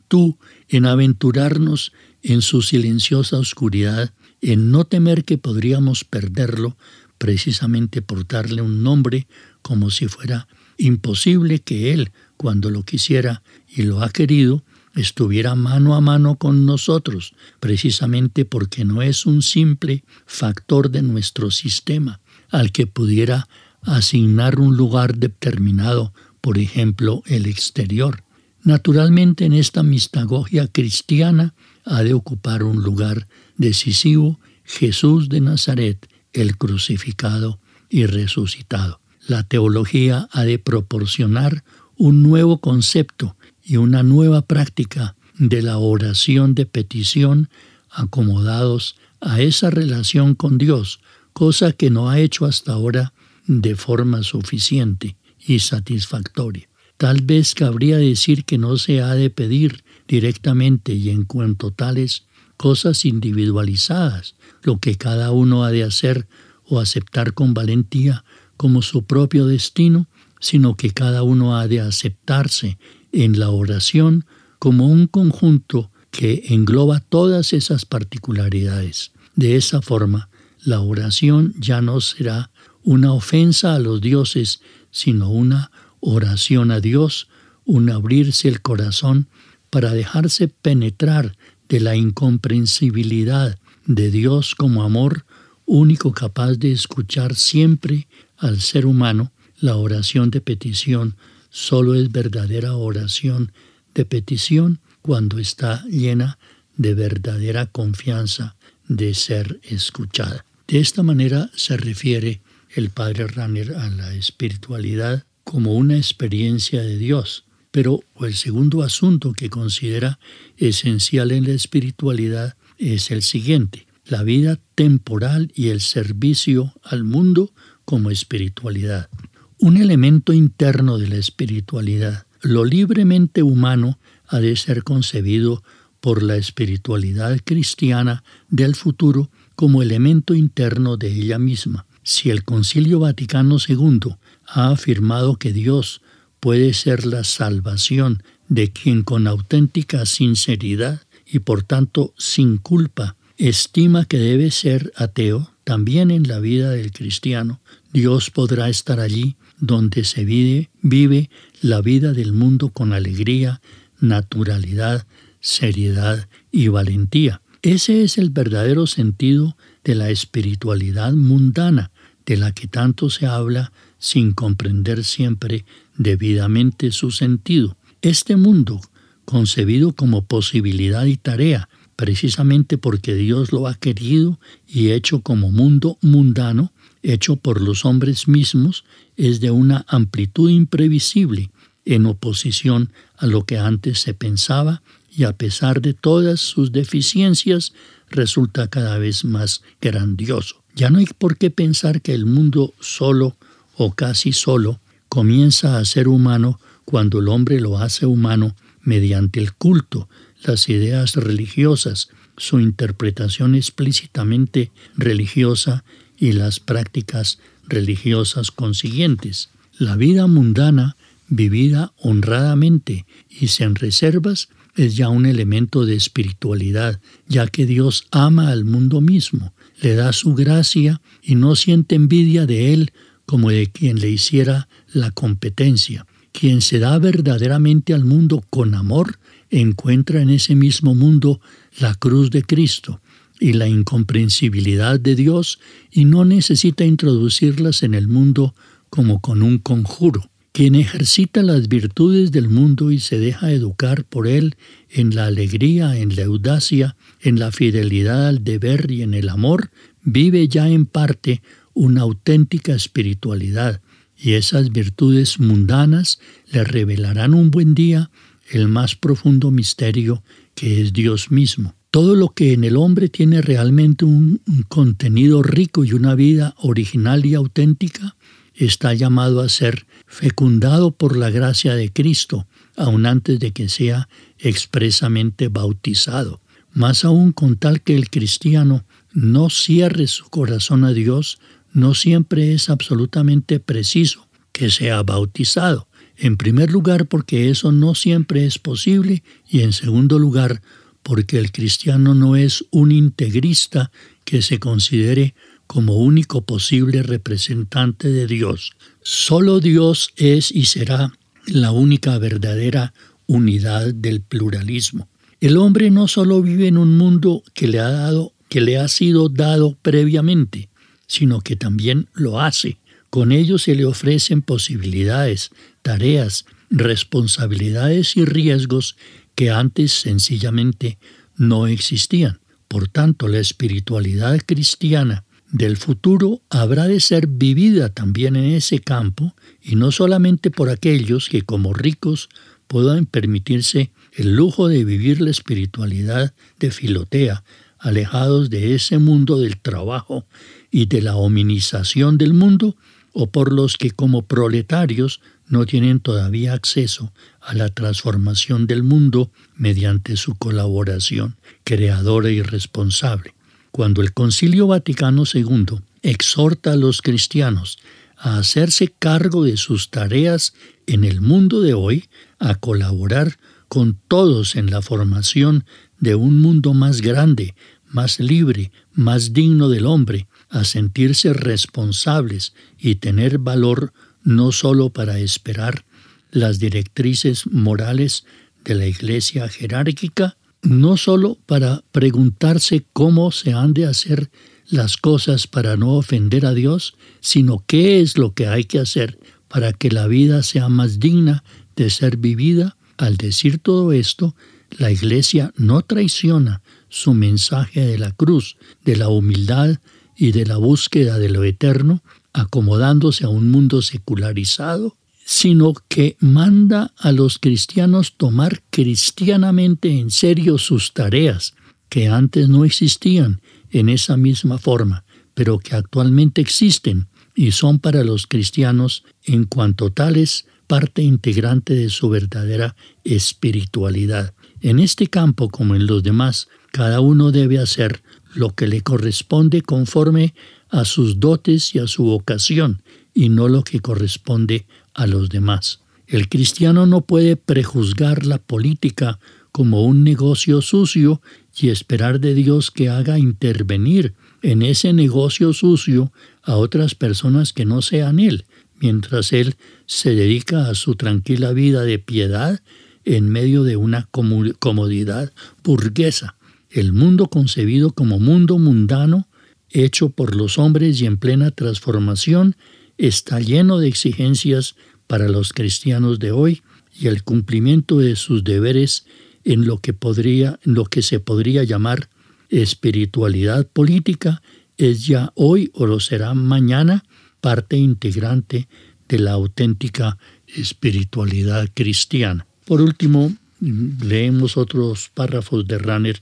tú, 0.08 0.38
en 0.68 0.86
aventurarnos 0.86 1.94
en 2.22 2.42
su 2.42 2.62
silenciosa 2.62 3.38
oscuridad, 3.38 4.14
en 4.42 4.72
no 4.72 4.86
temer 4.86 5.24
que 5.24 5.38
podríamos 5.38 6.04
perderlo 6.04 6.78
precisamente 7.18 8.02
por 8.02 8.28
darle 8.28 8.62
un 8.62 8.84
nombre 8.84 9.28
como 9.62 9.90
si 9.90 10.08
fuera 10.08 10.48
imposible 10.80 11.60
que 11.60 11.94
Él, 11.94 12.12
cuando 12.38 12.72
lo 12.72 12.84
quisiera 12.84 13.44
y 13.68 13.84
lo 13.84 14.02
ha 14.02 14.10
querido, 14.10 14.64
estuviera 14.96 15.56
mano 15.56 15.96
a 15.96 16.02
mano 16.02 16.36
con 16.36 16.66
nosotros, 16.66 17.34
precisamente 17.60 18.46
porque 18.46 18.86
no 18.86 19.02
es 19.02 19.26
un 19.26 19.42
simple 19.42 20.04
factor 20.26 20.90
de 20.90 21.02
nuestro 21.02 21.52
sistema 21.52 22.20
al 22.50 22.72
que 22.72 22.88
pudiera 22.88 23.48
asignar 23.84 24.60
un 24.60 24.76
lugar 24.76 25.18
determinado, 25.18 26.14
por 26.42 26.58
ejemplo, 26.58 27.24
el 27.28 27.46
exterior. 27.46 28.24
Naturalmente 28.64 29.46
en 29.46 29.54
esta 29.54 29.84
mistagogia 29.84 30.68
cristiana 30.68 31.54
ha 31.86 32.04
de 32.04 32.14
ocupar 32.14 32.64
un 32.64 32.84
lugar 32.84 33.28
decisivo 33.58 34.40
Jesús 34.64 35.30
de 35.30 35.42
Nazaret, 35.42 36.08
el 36.34 36.58
crucificado 36.58 37.60
y 37.90 38.06
resucitado. 38.06 39.00
La 39.30 39.44
teología 39.44 40.28
ha 40.32 40.44
de 40.44 40.58
proporcionar 40.58 41.64
un 41.96 42.24
nuevo 42.24 42.62
concepto 42.62 43.36
y 43.64 43.78
una 43.78 44.02
nueva 44.02 44.42
práctica 44.42 45.16
de 45.38 45.62
la 45.62 45.78
oración 45.78 46.56
de 46.56 46.66
petición 46.66 47.48
acomodados 47.92 48.96
a 49.22 49.40
esa 49.40 49.70
relación 49.70 50.34
con 50.34 50.58
Dios, 50.58 51.00
cosa 51.32 51.74
que 51.74 51.92
no 51.92 52.10
ha 52.10 52.18
hecho 52.18 52.46
hasta 52.46 52.74
ahora 52.74 53.14
de 53.46 53.76
forma 53.76 54.24
suficiente 54.24 55.16
y 55.40 55.60
satisfactoria. 55.60 56.68
Tal 56.98 57.22
vez 57.22 57.54
cabría 57.54 57.98
decir 57.98 58.46
que 58.46 58.58
no 58.58 58.78
se 58.78 59.04
ha 59.04 59.14
de 59.14 59.30
pedir 59.30 59.84
directamente 60.08 60.94
y 60.94 61.12
en 61.12 61.26
cuanto 61.26 61.70
tales 61.70 62.24
cosas 62.58 63.06
individualizadas, 63.06 64.34
lo 64.64 64.80
que 64.80 64.96
cada 64.96 65.30
uno 65.30 65.64
ha 65.66 65.70
de 65.70 65.84
hacer 65.84 66.28
o 66.66 66.80
aceptar 66.80 67.36
con 67.36 67.54
valentía 67.54 68.24
como 68.60 68.82
su 68.82 69.06
propio 69.06 69.48
destino, 69.48 70.08
sino 70.42 70.76
que 70.76 70.90
cada 70.90 71.24
uno 71.24 71.56
ha 71.56 71.70
de 71.70 71.80
aceptarse 71.80 72.78
en 73.14 73.40
la 73.40 73.52
oración 73.52 74.26
como 74.60 74.88
un 74.88 75.08
conjunto 75.08 75.92
que 76.12 76.44
engloba 76.50 77.00
todas 77.00 77.54
esas 77.54 77.86
particularidades. 77.86 79.14
De 79.38 79.56
esa 79.56 79.82
forma, 79.82 80.28
la 80.62 80.82
oración 80.82 81.54
ya 81.58 81.82
no 81.82 82.02
será 82.02 82.52
una 82.84 83.14
ofensa 83.14 83.76
a 83.76 83.80
los 83.80 84.02
dioses, 84.02 84.60
sino 84.92 85.30
una 85.30 85.72
oración 86.02 86.72
a 86.72 86.82
Dios, 86.82 87.30
un 87.64 87.90
abrirse 87.90 88.50
el 88.50 88.62
corazón 88.62 89.30
para 89.70 89.94
dejarse 89.94 90.50
penetrar 90.50 91.38
de 91.70 91.80
la 91.80 91.96
incomprensibilidad 91.96 93.58
de 93.86 94.12
Dios 94.12 94.54
como 94.54 94.84
amor, 94.84 95.24
único 95.66 96.12
capaz 96.12 96.56
de 96.56 96.74
escuchar 96.74 97.36
siempre 97.36 98.10
al 98.40 98.62
ser 98.62 98.86
humano, 98.86 99.32
la 99.60 99.76
oración 99.76 100.32
de 100.32 100.42
petición 100.42 101.16
solo 101.50 101.96
es 101.96 102.12
verdadera 102.12 102.76
oración 102.76 103.52
de 103.94 104.06
petición 104.06 104.80
cuando 105.02 105.40
está 105.40 105.84
llena 105.86 106.38
de 106.78 106.94
verdadera 106.94 107.66
confianza 107.66 108.56
de 108.88 109.14
ser 109.14 109.60
escuchada. 109.64 110.46
De 110.68 110.80
esta 110.80 111.04
manera 111.04 111.50
se 111.56 111.78
refiere 111.78 112.42
el 112.76 112.90
padre 112.90 113.28
Ranner 113.28 113.76
a 113.76 113.90
la 113.90 114.14
espiritualidad 114.14 115.26
como 115.44 115.74
una 115.74 115.98
experiencia 115.98 116.82
de 116.82 116.98
Dios. 116.98 117.46
Pero 117.72 118.04
el 118.22 118.36
segundo 118.36 118.84
asunto 118.84 119.34
que 119.34 119.50
considera 119.50 120.20
esencial 120.58 121.32
en 121.32 121.46
la 121.46 121.54
espiritualidad 121.54 122.56
es 122.78 123.12
el 123.12 123.22
siguiente, 123.22 123.88
la 124.06 124.24
vida 124.24 124.60
temporal 124.76 125.52
y 125.56 125.70
el 125.70 125.82
servicio 125.82 126.74
al 126.84 127.04
mundo 127.04 127.52
como 127.90 128.12
espiritualidad 128.12 129.10
un 129.58 129.76
elemento 129.76 130.32
interno 130.32 131.00
de 131.00 131.08
la 131.08 131.16
espiritualidad. 131.16 132.28
Lo 132.40 132.64
libremente 132.64 133.42
humano 133.42 133.98
ha 134.28 134.38
de 134.40 134.56
ser 134.58 134.84
concebido 134.84 135.64
por 136.00 136.22
la 136.22 136.36
espiritualidad 136.36 137.40
cristiana 137.44 138.24
del 138.48 138.76
futuro 138.76 139.32
como 139.56 139.82
elemento 139.82 140.36
interno 140.36 140.98
de 140.98 141.08
ella 141.12 141.40
misma. 141.40 141.88
Si 142.04 142.30
el 142.30 142.44
Concilio 142.44 143.00
Vaticano 143.00 143.58
II 143.68 144.18
ha 144.46 144.70
afirmado 144.70 145.38
que 145.38 145.52
Dios 145.52 146.04
puede 146.40 146.76
ser 146.76 147.08
la 147.08 147.24
salvación 147.24 148.22
de 148.50 148.72
quien 148.72 149.02
con 149.02 149.26
auténtica 149.26 150.06
sinceridad 150.06 151.02
y 151.26 151.40
por 151.40 151.64
tanto 151.64 152.14
sin 152.20 152.60
culpa 152.60 153.16
estima 153.40 154.06
que 154.06 154.20
debe 154.20 154.52
ser 154.52 154.92
ateo, 154.96 155.52
también 155.64 156.12
en 156.12 156.28
la 156.28 156.40
vida 156.40 156.72
del 156.72 156.92
cristiano, 156.92 157.62
Dios 157.94 158.30
podrá 158.30 158.70
estar 158.70 159.00
allí 159.00 159.38
donde 159.60 160.04
se 160.04 160.26
vive, 160.26 160.70
vive 160.82 161.30
la 161.62 161.82
vida 161.82 162.14
del 162.14 162.34
mundo 162.34 162.70
con 162.70 162.94
alegría, 162.94 163.62
naturalidad, 164.00 165.08
seriedad 165.40 166.28
y 166.52 166.68
valentía. 166.68 167.42
Ese 167.62 168.04
es 168.04 168.18
el 168.18 168.30
verdadero 168.30 168.88
sentido 168.88 169.56
de 169.84 169.96
la 169.96 170.10
espiritualidad 170.10 171.14
mundana, 171.14 171.92
de 172.26 172.38
la 172.38 172.52
que 172.52 172.68
tanto 172.68 173.10
se 173.10 173.26
habla 173.26 173.72
sin 173.98 174.34
comprender 174.34 175.04
siempre 175.04 175.66
debidamente 175.98 176.92
su 176.92 177.12
sentido. 177.12 177.78
Este 178.02 178.36
mundo, 178.36 178.82
concebido 179.26 179.94
como 179.94 180.26
posibilidad 180.26 181.06
y 181.06 181.18
tarea, 181.18 181.70
precisamente 182.00 182.78
porque 182.78 183.14
Dios 183.14 183.52
lo 183.52 183.68
ha 183.68 183.76
querido 183.76 184.40
y 184.66 184.92
hecho 184.92 185.20
como 185.20 185.52
mundo 185.52 185.98
mundano, 186.02 186.72
hecho 187.04 187.36
por 187.36 187.60
los 187.60 187.84
hombres 187.84 188.30
mismos, 188.30 188.86
es 189.18 189.42
de 189.42 189.52
una 189.52 189.84
amplitud 189.86 190.50
imprevisible 190.50 191.52
en 191.84 192.06
oposición 192.06 192.94
a 193.18 193.28
lo 193.28 193.44
que 193.44 193.58
antes 193.58 194.00
se 194.00 194.14
pensaba 194.14 194.82
y 195.12 195.26
a 195.26 195.34
pesar 195.34 195.82
de 195.82 195.94
todas 195.94 196.40
sus 196.40 196.72
deficiencias 196.72 197.74
resulta 198.10 198.70
cada 198.70 198.98
vez 198.98 199.26
más 199.26 199.62
grandioso. 199.82 200.64
Ya 200.76 200.90
no 200.90 201.00
hay 201.00 201.06
por 201.18 201.36
qué 201.36 201.50
pensar 201.50 202.02
que 202.02 202.14
el 202.14 202.26
mundo 202.26 202.74
solo 202.80 203.36
o 203.76 203.92
casi 203.92 204.32
solo 204.32 204.80
comienza 205.10 205.78
a 205.78 205.84
ser 205.84 206.08
humano 206.08 206.62
cuando 206.86 207.20
el 207.20 207.28
hombre 207.28 207.60
lo 207.60 207.78
hace 207.78 208.06
humano 208.06 208.56
mediante 208.82 209.42
el 209.42 209.54
culto, 209.54 210.08
las 210.44 210.70
ideas 210.70 211.16
religiosas, 211.16 212.10
su 212.38 212.60
interpretación 212.60 213.56
explícitamente 213.56 214.72
religiosa 214.96 215.84
y 216.18 216.34
las 216.34 216.60
prácticas 216.60 217.40
religiosas 217.68 218.52
consiguientes. 218.52 219.50
La 219.78 219.96
vida 219.96 220.28
mundana, 220.28 220.96
vivida 221.28 221.94
honradamente 221.98 223.06
y 223.30 223.48
sin 223.48 223.76
reservas, 223.76 224.50
es 224.76 224.96
ya 224.96 225.10
un 225.10 225.26
elemento 225.26 225.86
de 225.86 225.96
espiritualidad, 225.96 227.00
ya 227.28 227.48
que 227.48 227.66
Dios 227.66 228.06
ama 228.12 228.50
al 228.50 228.66
mundo 228.66 229.02
mismo, 229.02 229.54
le 229.82 229.96
da 229.96 230.14
su 230.14 230.36
gracia 230.36 231.02
y 231.22 231.36
no 231.36 231.56
siente 231.56 231.96
envidia 231.96 232.46
de 232.46 232.74
él 232.74 232.94
como 233.26 233.50
de 233.50 233.68
quien 233.68 234.00
le 234.00 234.10
hiciera 234.10 234.68
la 234.94 235.12
competencia. 235.12 236.06
Quien 236.32 236.62
se 236.62 236.80
da 236.80 236.98
verdaderamente 237.00 237.94
al 237.94 238.06
mundo 238.06 238.44
con 238.50 238.74
amor, 238.74 239.20
encuentra 239.50 240.22
en 240.22 240.30
ese 240.30 240.56
mismo 240.56 240.96
mundo 240.96 241.42
la 241.80 241.96
cruz 241.96 242.32
de 242.32 242.44
Cristo, 242.44 243.02
y 243.40 243.54
la 243.54 243.68
incomprensibilidad 243.68 245.00
de 245.00 245.16
Dios 245.16 245.60
y 245.92 246.06
no 246.06 246.26
necesita 246.26 246.84
introducirlas 246.84 247.84
en 247.84 247.94
el 247.94 248.08
mundo 248.08 248.54
como 248.90 249.22
con 249.22 249.42
un 249.42 249.58
conjuro. 249.60 250.30
Quien 250.52 250.76
ejercita 250.76 251.42
las 251.42 251.70
virtudes 251.70 252.32
del 252.32 252.50
mundo 252.50 252.92
y 252.92 253.00
se 253.00 253.18
deja 253.18 253.52
educar 253.52 254.04
por 254.04 254.28
él 254.28 254.56
en 254.90 255.16
la 255.16 255.28
alegría, 255.28 255.98
en 255.98 256.16
la 256.16 256.26
audacia, 256.26 256.98
en 257.22 257.40
la 257.40 257.52
fidelidad 257.52 258.28
al 258.28 258.44
deber 258.44 258.92
y 258.92 259.04
en 259.04 259.14
el 259.14 259.30
amor, 259.30 259.70
vive 260.02 260.48
ya 260.48 260.68
en 260.68 260.86
parte 260.86 261.42
una 261.74 262.02
auténtica 262.02 262.74
espiritualidad, 262.74 263.82
y 264.18 264.34
esas 264.34 264.72
virtudes 264.72 265.40
mundanas 265.40 266.20
le 266.52 266.66
revelarán 266.66 267.34
un 267.34 267.52
buen 267.52 267.74
día 267.74 268.10
el 268.52 268.68
más 268.68 268.96
profundo 268.96 269.52
misterio 269.52 270.24
que 270.56 270.82
es 270.82 270.94
Dios 270.94 271.32
mismo. 271.32 271.76
Todo 271.92 272.16
lo 272.16 272.30
que 272.30 272.54
en 272.54 272.64
el 272.64 272.78
hombre 272.78 273.10
tiene 273.10 273.42
realmente 273.42 274.06
un, 274.06 274.42
contenido 274.68 275.42
rico 275.42 275.84
y 275.84 275.94
una 275.94 276.14
vida 276.14 276.54
original 276.58 277.26
y 277.26 277.34
auténtica 277.34 278.16
está 278.54 278.94
llamado 278.94 279.42
a 279.42 279.50
ser 279.50 279.88
fecundado 280.06 280.92
por 280.92 281.18
la 281.18 281.30
gracia 281.30 281.74
de 281.76 281.92
Cristo, 281.92 282.48
aun 282.76 283.06
antes 283.06 283.40
de 283.40 283.52
que 283.52 283.70
sea 283.70 284.08
expresamente 284.38 285.48
bautizado. 285.48 286.42
Más 286.74 287.06
aún 287.06 287.32
con 287.32 287.58
tal 287.58 287.82
que 287.82 287.96
el 287.96 288.10
cristiano 288.10 288.86
no 289.12 289.50
cierre 289.50 290.06
su 290.08 290.30
corazón 290.30 290.84
a 290.84 290.92
Dios, 290.92 291.40
no 291.74 291.96
siempre 291.96 292.54
es 292.54 292.70
absolutamente 292.70 293.60
preciso 293.60 294.28
que 294.52 294.70
sea 294.70 295.02
bautizado. 295.04 295.89
En 296.22 296.36
primer 296.36 296.70
lugar, 296.70 297.08
porque 297.08 297.50
eso 297.50 297.72
no 297.72 297.96
siempre 297.96 298.46
es 298.46 298.60
posible 298.60 299.24
y 299.48 299.62
en 299.62 299.72
segundo 299.72 300.20
lugar, 300.20 300.62
porque 301.02 301.40
el 301.40 301.54
cristiano 301.54 302.14
no 302.14 302.36
es 302.36 302.66
un 302.72 302.92
integrista 302.92 303.90
que 304.26 304.42
se 304.42 304.60
considere 304.60 305.34
como 305.66 305.96
único 305.96 306.42
posible 306.42 307.04
representante 307.04 308.10
de 308.10 308.28
Dios. 308.28 308.74
Solo 309.02 309.62
Dios 309.62 310.12
es 310.18 310.52
y 310.52 310.66
será 310.66 311.14
la 311.46 311.72
única 311.72 312.18
verdadera 312.18 312.94
unidad 313.26 313.94
del 313.94 314.22
pluralismo. 314.22 315.08
El 315.40 315.56
hombre 315.56 315.90
no 315.90 316.10
solo 316.10 316.42
vive 316.42 316.68
en 316.68 316.78
un 316.78 316.98
mundo 316.98 317.44
que 317.54 317.68
le 317.68 317.80
ha 317.80 317.92
dado 317.92 318.34
que 318.50 318.62
le 318.62 318.78
ha 318.78 318.88
sido 318.88 319.30
dado 319.30 319.78
previamente, 319.82 320.70
sino 321.08 321.40
que 321.42 321.56
también 321.56 322.10
lo 322.14 322.42
hace. 322.42 322.79
Con 323.10 323.32
ello 323.32 323.58
se 323.58 323.76
le 323.76 323.86
ofrecen 323.86 324.42
posibilidades, 324.42 325.52
tareas, 325.82 326.46
responsabilidades 326.70 328.16
y 328.16 328.26
riesgos 328.26 328.96
que 329.36 329.50
antes 329.50 329.92
sencillamente 329.94 330.98
no 331.36 331.68
existían. 331.68 332.40
Por 332.68 332.88
tanto, 332.88 333.28
la 333.28 333.40
espiritualidad 333.40 334.40
cristiana 334.46 335.24
del 335.52 335.78
futuro 335.78 336.42
habrá 336.50 336.88
de 336.88 337.00
ser 337.00 337.26
vivida 337.26 337.90
también 337.90 338.36
en 338.36 338.52
ese 338.52 338.80
campo 338.80 339.34
y 339.62 339.76
no 339.76 339.92
solamente 339.92 340.52
por 340.52 340.70
aquellos 340.70 341.28
que 341.30 341.42
como 341.42 341.74
ricos 341.74 342.30
puedan 342.68 343.08
permitirse 343.08 343.92
el 344.14 344.36
lujo 344.36 344.68
de 344.68 344.86
vivir 344.86 345.22
la 345.22 345.32
espiritualidad 345.32 346.34
de 346.60 346.70
Filotea, 346.70 347.44
alejados 347.80 348.50
de 348.50 348.76
ese 348.76 349.00
mundo 349.00 349.40
del 349.40 349.58
trabajo 349.58 350.26
y 350.70 350.86
de 350.86 351.02
la 351.02 351.16
hominización 351.16 352.18
del 352.18 352.34
mundo, 352.34 352.76
o 353.20 353.28
por 353.28 353.52
los 353.52 353.76
que 353.76 353.92
como 353.92 354.22
proletarios 354.22 355.20
no 355.48 355.66
tienen 355.66 356.00
todavía 356.00 356.54
acceso 356.54 357.12
a 357.42 357.54
la 357.54 357.68
transformación 357.68 358.66
del 358.66 358.84
mundo 358.84 359.30
mediante 359.58 360.16
su 360.16 360.36
colaboración 360.36 361.36
creadora 361.66 362.30
y 362.32 362.42
responsable. 362.42 363.34
Cuando 363.72 364.02
el 364.02 364.14
Concilio 364.14 364.68
Vaticano 364.68 365.24
II 365.32 365.82
exhorta 366.02 366.74
a 366.74 366.76
los 366.78 367.02
cristianos 367.02 367.80
a 368.16 368.38
hacerse 368.38 368.94
cargo 368.98 369.44
de 369.44 369.58
sus 369.58 369.90
tareas 369.90 370.54
en 370.88 371.04
el 371.04 371.20
mundo 371.20 371.60
de 371.60 371.74
hoy, 371.74 372.06
a 372.40 372.56
colaborar 372.56 373.38
con 373.68 374.00
todos 374.08 374.56
en 374.56 374.72
la 374.72 374.82
formación 374.82 375.66
de 376.00 376.16
un 376.16 376.40
mundo 376.40 376.74
más 376.74 377.02
grande, 377.02 377.54
más 377.90 378.20
libre, 378.20 378.72
más 378.94 379.34
digno 379.34 379.70
del 379.70 379.86
hombre, 379.86 380.28
a 380.50 380.64
sentirse 380.64 381.34
responsables 381.34 382.54
y 382.78 382.96
tener 382.96 383.40
valor 383.40 383.94
no 384.24 384.52
sólo 384.52 384.90
para 384.90 385.20
esperar 385.20 385.86
las 386.32 386.60
directrices 386.60 387.48
morales 387.48 388.26
de 388.64 388.76
la 388.76 388.86
Iglesia 388.86 389.48
jerárquica, 389.50 390.38
no 390.62 390.98
sólo 390.98 391.38
para 391.46 391.84
preguntarse 391.92 392.86
cómo 392.94 393.32
se 393.32 393.54
han 393.54 393.74
de 393.74 393.86
hacer 393.86 394.30
las 394.70 394.98
cosas 394.98 395.48
para 395.48 395.78
no 395.78 395.94
ofender 395.94 396.46
a 396.46 396.54
Dios, 396.54 396.96
sino 397.22 397.64
qué 397.66 398.02
es 398.02 398.18
lo 398.18 398.34
que 398.34 398.48
hay 398.48 398.66
que 398.66 398.80
hacer 398.80 399.18
para 399.48 399.74
que 399.74 399.90
la 399.90 400.08
vida 400.08 400.44
sea 400.44 400.70
más 400.70 401.00
digna 401.00 401.44
de 401.76 401.90
ser 401.90 402.18
vivida. 402.18 402.78
Al 402.98 403.18
decir 403.18 403.60
todo 403.60 403.94
esto, 403.94 404.36
la 404.78 404.92
Iglesia 404.92 405.52
no 405.58 405.82
traiciona 405.82 406.62
su 406.90 407.14
mensaje 407.14 407.86
de 407.86 407.98
la 407.98 408.12
cruz, 408.12 408.58
de 408.84 408.96
la 408.96 409.10
humildad 409.10 409.78
y 410.16 410.32
de 410.32 410.46
la 410.46 410.58
búsqueda 410.58 411.18
de 411.18 411.30
lo 411.30 411.44
eterno, 411.44 412.04
acomodándose 412.34 413.26
a 413.26 413.30
un 413.30 413.50
mundo 413.50 413.82
secularizado, 413.82 414.96
sino 415.26 415.74
que 415.88 416.18
manda 416.20 416.94
a 416.98 417.12
los 417.12 417.38
cristianos 417.38 418.16
tomar 418.18 418.64
cristianamente 418.70 420.00
en 420.00 420.12
serio 420.12 420.58
sus 420.58 420.94
tareas, 420.94 421.54
que 421.88 422.08
antes 422.08 422.50
no 422.50 422.66
existían 422.66 423.42
en 423.72 423.90
esa 423.90 424.18
misma 424.18 424.58
forma, 424.58 425.06
pero 425.34 425.60
que 425.60 425.76
actualmente 425.76 426.42
existen 426.42 427.08
y 427.36 427.52
son 427.52 427.80
para 427.80 428.04
los 428.04 428.28
cristianos 428.28 429.04
en 429.24 429.46
cuanto 429.46 429.92
tales 429.92 430.46
parte 430.68 431.02
integrante 431.02 431.74
de 431.74 431.90
su 431.90 432.10
verdadera 432.10 432.76
espiritualidad. 433.04 434.34
En 434.62 434.80
este 434.80 435.08
campo, 435.08 435.50
como 435.50 435.76
en 435.76 435.88
los 435.88 436.04
demás, 436.04 436.48
cada 436.72 437.02
uno 437.02 437.32
debe 437.32 437.60
hacer 437.60 438.02
lo 438.34 438.56
que 438.56 438.68
le 438.68 438.82
corresponde 438.82 439.62
conforme 439.62 440.34
a 440.70 440.86
sus 440.86 441.20
dotes 441.20 441.74
y 441.74 441.80
a 441.80 441.88
su 441.88 442.04
vocación, 442.04 442.82
y 443.14 443.30
no 443.30 443.48
lo 443.48 443.64
que 443.64 443.80
corresponde 443.80 444.66
a 444.94 445.08
los 445.08 445.30
demás. 445.30 445.82
El 446.08 446.30
cristiano 446.30 446.86
no 446.86 447.02
puede 447.02 447.36
prejuzgar 447.36 448.26
la 448.26 448.38
política 448.38 449.20
como 449.52 449.84
un 449.84 450.04
negocio 450.04 450.62
sucio 450.62 451.22
y 451.56 451.70
esperar 451.70 452.20
de 452.20 452.34
Dios 452.34 452.72
que 452.72 452.90
haga 452.90 453.20
intervenir 453.20 454.14
en 454.42 454.62
ese 454.62 454.94
negocio 454.94 455.54
sucio 455.54 456.12
a 456.44 456.56
otras 456.56 456.96
personas 456.96 457.52
que 457.52 457.66
no 457.66 457.82
sean 457.82 458.20
Él, 458.20 458.46
mientras 458.80 459.34
Él 459.34 459.56
se 459.86 460.16
dedica 460.16 460.70
a 460.70 460.76
su 460.76 460.96
tranquila 460.96 461.52
vida 461.52 461.84
de 461.84 462.00
piedad 462.00 462.62
en 463.06 463.30
medio 463.30 463.64
de 463.64 463.76
una 463.76 464.08
comodidad 464.12 465.34
burguesa. 465.64 466.36
El 466.70 466.94
mundo 466.94 467.28
concebido 467.28 467.92
como 467.92 468.20
mundo 468.20 468.60
mundano, 468.60 469.28
hecho 469.70 470.10
por 470.10 470.36
los 470.36 470.58
hombres 470.58 471.02
y 471.02 471.06
en 471.06 471.18
plena 471.18 471.52
transformación, 471.52 472.56
está 472.98 473.40
lleno 473.40 473.80
de 473.80 473.88
exigencias 473.88 474.76
para 475.08 475.28
los 475.30 475.54
cristianos 475.54 476.20
de 476.20 476.32
hoy 476.32 476.62
y 476.94 477.08
el 477.08 477.24
cumplimiento 477.24 477.98
de 477.98 478.16
sus 478.16 478.44
deberes 478.44 479.06
en 479.44 479.66
lo 479.66 479.80
que, 479.80 479.94
podría, 479.94 480.60
en 480.66 480.76
lo 480.76 480.86
que 480.86 481.02
se 481.02 481.20
podría 481.20 481.64
llamar 481.64 482.10
espiritualidad 482.50 483.68
política 483.68 484.42
es 484.78 485.06
ya 485.06 485.32
hoy 485.36 485.72
o 485.74 485.86
lo 485.86 486.00
será 486.00 486.34
mañana 486.34 487.04
parte 487.42 487.78
integrante 487.78 488.68
de 489.08 489.20
la 489.20 489.32
auténtica 489.32 490.18
espiritualidad 490.48 491.70
cristiana. 491.74 492.46
Por 492.66 492.82
último, 492.82 493.34
leemos 493.60 494.58
otros 494.58 495.10
párrafos 495.14 495.68
de 495.68 495.78
Ranner 495.80 496.22